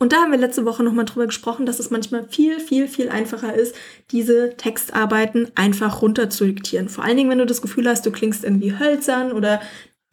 Und 0.00 0.12
da 0.12 0.18
haben 0.18 0.30
wir 0.30 0.38
letzte 0.38 0.64
Woche 0.64 0.84
nochmal 0.84 1.06
drüber 1.06 1.26
gesprochen, 1.26 1.66
dass 1.66 1.80
es 1.80 1.90
manchmal 1.90 2.28
viel, 2.28 2.60
viel, 2.60 2.86
viel 2.86 3.08
einfacher 3.08 3.54
ist, 3.54 3.74
diese 4.12 4.56
Textarbeiten 4.56 5.48
einfach 5.56 6.02
runter 6.02 6.30
zu 6.30 6.46
diktieren. 6.46 6.88
Vor 6.88 7.02
allen 7.02 7.16
Dingen, 7.16 7.30
wenn 7.30 7.38
du 7.38 7.46
das 7.46 7.62
Gefühl 7.62 7.88
hast, 7.88 8.06
du 8.06 8.12
klingst 8.12 8.44
irgendwie 8.44 8.78
hölzern 8.78 9.32
oder 9.32 9.60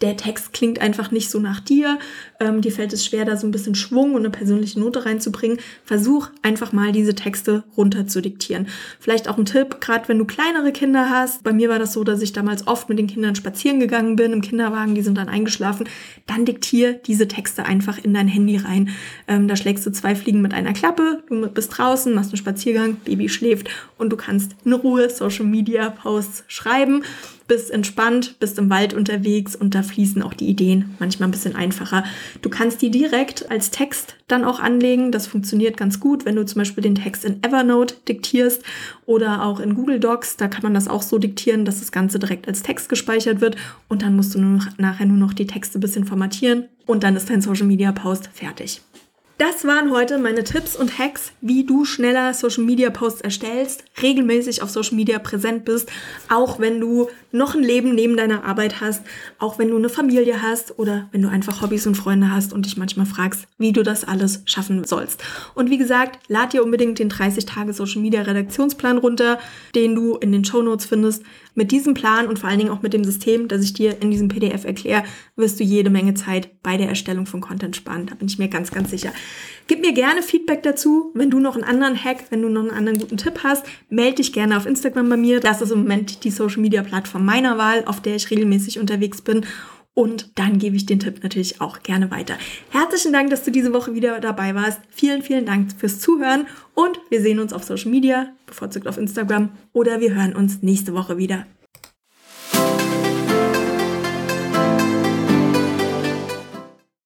der 0.06 0.18
Text 0.18 0.54
klingt 0.54 0.80
einfach 0.80 1.12
nicht 1.12 1.32
so 1.32 1.40
nach 1.40 1.60
dir, 1.60 1.98
ähm, 2.40 2.62
dir 2.62 2.72
fällt 2.72 2.94
es 2.94 3.04
schwer, 3.04 3.26
da 3.26 3.38
so 3.38 3.48
ein 3.48 3.52
bisschen 3.52 3.74
Schwung 3.74 4.14
und 4.14 4.22
eine 4.22 4.30
persönliche 4.30 4.80
Note 4.80 5.04
reinzubringen, 5.06 5.58
versuch 5.84 6.30
einfach 6.44 6.72
mal 6.72 6.92
diese 6.92 7.16
Texte 7.16 7.64
runter 7.76 8.06
zu 8.06 8.22
diktieren. 8.22 8.68
Vielleicht 9.00 9.28
auch 9.28 9.38
ein 9.38 9.46
Tipp, 9.46 9.82
gerade 9.82 10.08
wenn 10.08 10.20
du 10.20 10.26
kleinere 10.26 10.72
Kinder 10.72 11.10
hast. 11.10 11.44
Bei 11.44 11.54
mir 11.54 11.70
war 11.70 11.80
das 11.80 11.94
so, 11.94 12.04
dass 12.04 12.22
ich 12.22 12.34
damals 12.34 12.68
oft 12.68 12.88
mit 12.88 13.00
den 13.00 13.08
Kindern 13.08 13.36
spazieren 13.36 13.80
gegangen 13.80 14.16
bin 14.16 14.32
im 14.32 14.42
Kinderwagen, 14.42 14.94
die 14.94 15.02
sind 15.02 15.18
dann 15.18 15.28
eingeschlafen. 15.28 15.90
Dann 16.28 16.46
diktier 16.46 16.94
diese 16.94 17.28
Texte 17.28 17.66
einfach 17.66 17.98
in 17.98 18.14
dein 18.14 18.28
Handy 18.28 18.58
rein. 18.58 18.90
Ähm, 19.28 19.48
da 19.48 19.56
schlägst 19.56 19.86
du 19.88 19.92
zwei 19.92 20.16
Fliegen 20.16 20.42
mit 20.42 20.54
einer 20.54 20.74
Klappe, 20.74 21.24
du 21.30 21.48
bist 21.48 21.76
draußen, 21.76 22.14
machst 22.14 22.30
einen 22.30 22.38
Spaziergang, 22.38 22.98
Baby 23.06 23.28
schläft 23.28 23.70
und 23.98 24.12
du 24.12 24.18
kannst 24.18 24.56
in 24.64 24.74
Ruhe 24.74 25.10
Social 25.10 25.46
Media 25.46 25.90
Posts 25.90 26.44
schreiben 26.48 27.04
bist 27.48 27.72
entspannt, 27.72 28.40
bist 28.40 28.58
im 28.58 28.70
Wald 28.70 28.94
unterwegs 28.94 29.56
und 29.56 29.76
da 29.76 29.84
fließen 29.84 30.22
auch 30.24 30.34
die 30.34 30.48
Ideen 30.48 30.96
manchmal 31.00 31.30
ein 31.30 31.32
bisschen 31.32 31.56
einfacher. 31.56 32.04
Du 32.42 32.50
kannst 32.50 32.82
die 32.82 32.92
direkt 32.92 33.50
als 33.52 33.72
Text 33.72 34.16
dann 34.28 34.44
auch 34.44 34.60
anlegen. 34.60 35.12
Das 35.12 35.28
funktioniert 35.28 35.78
ganz 35.78 36.00
gut, 36.00 36.26
wenn 36.26 36.36
du 36.36 36.46
zum 36.46 36.60
Beispiel 36.60 36.84
den 36.84 36.96
Text 36.96 37.26
in 37.26 37.44
Evernote 37.44 37.96
diktierst 38.08 38.64
oder 39.06 39.46
auch 39.46 39.60
in 39.60 39.76
Google 39.76 40.00
Docs. 40.00 40.38
Da 40.38 40.48
kann 40.48 40.64
man 40.64 40.74
das 40.74 40.88
auch 40.88 41.02
so 41.02 41.20
diktieren, 41.20 41.66
dass 41.66 41.80
das 41.80 41.92
Ganze 41.92 42.20
direkt 42.20 42.48
als 42.48 42.64
Text 42.64 42.90
gespeichert 42.90 43.42
wird 43.42 43.56
und 43.88 44.02
dann 44.02 44.16
musst 44.16 44.34
du 44.34 44.40
nur 44.40 44.58
noch, 44.58 44.78
nachher 44.78 45.06
nur 45.06 45.18
noch 45.18 45.34
die 45.34 45.48
Texte 45.48 45.78
ein 45.78 45.82
bisschen 45.82 46.06
formatieren 46.06 46.66
und 46.86 47.04
dann 47.04 47.16
ist 47.16 47.30
dein 47.30 47.42
Social 47.42 47.68
Media 47.68 47.92
Post 47.92 48.30
fertig. 48.34 48.82
Das 49.38 49.66
waren 49.66 49.92
heute 49.92 50.18
meine 50.18 50.46
Tipps 50.46 50.78
und 50.78 50.98
Hacks, 50.98 51.34
wie 51.42 51.66
du 51.66 51.84
schneller 51.84 52.34
Social 52.34 52.64
Media 52.64 52.90
Posts 52.90 53.20
erstellst, 53.20 53.84
regelmäßig 54.02 54.62
auf 54.62 54.70
Social 54.70 54.96
Media 54.96 55.20
präsent 55.20 55.66
bist, 55.66 55.92
auch 56.30 56.58
wenn 56.60 56.80
du 56.80 57.10
noch 57.34 57.54
ein 57.54 57.62
Leben 57.62 57.94
neben 57.94 58.16
deiner 58.16 58.46
Arbeit 58.46 58.80
hast, 58.80 59.04
auch 59.38 59.60
wenn 59.60 59.68
du 59.68 59.76
eine 59.76 59.90
Familie 59.90 60.42
hast 60.42 60.80
oder 60.80 61.10
wenn 61.12 61.22
du 61.22 61.28
einfach 61.28 61.62
Hobbys 61.62 61.86
und 61.86 61.96
Freunde 61.96 62.32
hast 62.32 62.54
und 62.54 62.66
dich 62.66 62.78
manchmal 62.78 63.06
fragst, 63.06 63.46
wie 63.58 63.74
du 63.74 63.84
das 63.84 64.06
alles 64.06 64.42
schaffen 64.46 64.86
sollst. 64.86 65.22
Und 65.54 65.70
wie 65.70 65.78
gesagt, 65.78 66.20
lad 66.30 66.54
dir 66.54 66.64
unbedingt 66.64 67.00
den 67.00 67.10
30 67.10 67.46
Tage 67.46 67.74
Social 67.74 68.02
Media 68.02 68.22
Redaktionsplan 68.22 68.98
runter, 68.98 69.38
den 69.76 69.96
du 69.96 70.16
in 70.16 70.32
den 70.32 70.46
Show 70.46 70.62
Notes 70.62 70.86
findest. 70.86 71.24
Mit 71.56 71.72
diesem 71.72 71.94
Plan 71.94 72.28
und 72.28 72.40
vor 72.40 72.50
allen 72.50 72.60
Dingen 72.60 72.72
auch 72.72 72.82
mit 72.82 72.94
dem 72.94 73.04
System, 73.04 73.48
das 73.48 73.64
ich 73.64 73.74
dir 73.74 74.02
in 74.02 74.12
diesem 74.12 74.28
PDF 74.30 74.66
erkläre, 74.66 75.04
wirst 75.36 75.60
du 75.60 75.64
jede 75.64 75.90
Menge 75.90 76.14
Zeit 76.14 76.62
bei 76.64 76.78
der 76.78 76.90
Erstellung 76.90 77.26
von 77.26 77.42
Content 77.42 77.76
sparen. 77.76 78.06
Da 78.08 78.16
bin 78.16 78.28
ich 78.28 78.38
mir 78.38 78.50
ganz, 78.50 78.72
ganz 78.72 78.92
sicher. 78.92 79.12
Gib 79.68 79.82
mir 79.82 79.94
gerne 79.94 80.22
Feedback 80.22 80.62
dazu. 80.62 81.12
Wenn 81.16 81.32
du 81.32 81.40
noch 81.40 81.56
einen 81.56 81.64
anderen 81.64 82.02
Hack, 82.02 82.26
wenn 82.30 82.42
du 82.42 82.50
noch 82.50 82.62
einen 82.62 82.72
anderen 82.72 83.00
guten 83.00 83.18
Tipp 83.18 83.40
hast, 83.44 83.66
melde 83.90 84.18
dich 84.18 84.32
gerne 84.32 84.58
auf 84.58 84.68
Instagram 84.68 85.10
bei 85.10 85.18
mir. 85.18 85.40
Das 85.40 85.62
ist 85.62 85.72
im 85.72 85.80
Moment 85.80 86.24
die 86.24 86.32
Social 86.32 86.62
Media 86.62 86.84
Plattform 86.84 87.26
meiner 87.26 87.58
Wahl, 87.58 87.84
auf 87.86 88.02
der 88.02 88.16
ich 88.16 88.30
regelmäßig 88.30 88.80
unterwegs 88.80 89.22
bin. 89.22 89.46
Und 89.96 90.38
dann 90.38 90.60
gebe 90.60 90.76
ich 90.76 90.86
den 90.86 91.00
Tipp 91.00 91.24
natürlich 91.24 91.62
auch 91.62 91.82
gerne 91.82 92.12
weiter. 92.12 92.38
Herzlichen 92.70 93.14
Dank, 93.14 93.30
dass 93.30 93.44
du 93.44 93.52
diese 93.52 93.74
Woche 93.74 93.96
wieder 93.96 94.20
dabei 94.20 94.54
warst. 94.54 94.82
Vielen, 94.90 95.22
vielen 95.22 95.46
Dank 95.46 95.70
fürs 95.78 96.00
Zuhören 96.00 96.48
und 96.74 97.00
wir 97.10 97.22
sehen 97.22 97.40
uns 97.40 97.54
auf 97.54 97.64
Social 97.64 97.90
Media, 97.90 98.28
bevorzugt 98.46 98.88
auf 98.88 98.98
Instagram 98.98 99.50
oder 99.72 100.02
wir 100.02 100.14
hören 100.14 100.36
uns 100.36 100.62
nächste 100.62 100.94
Woche 100.94 101.18
wieder. 101.18 101.46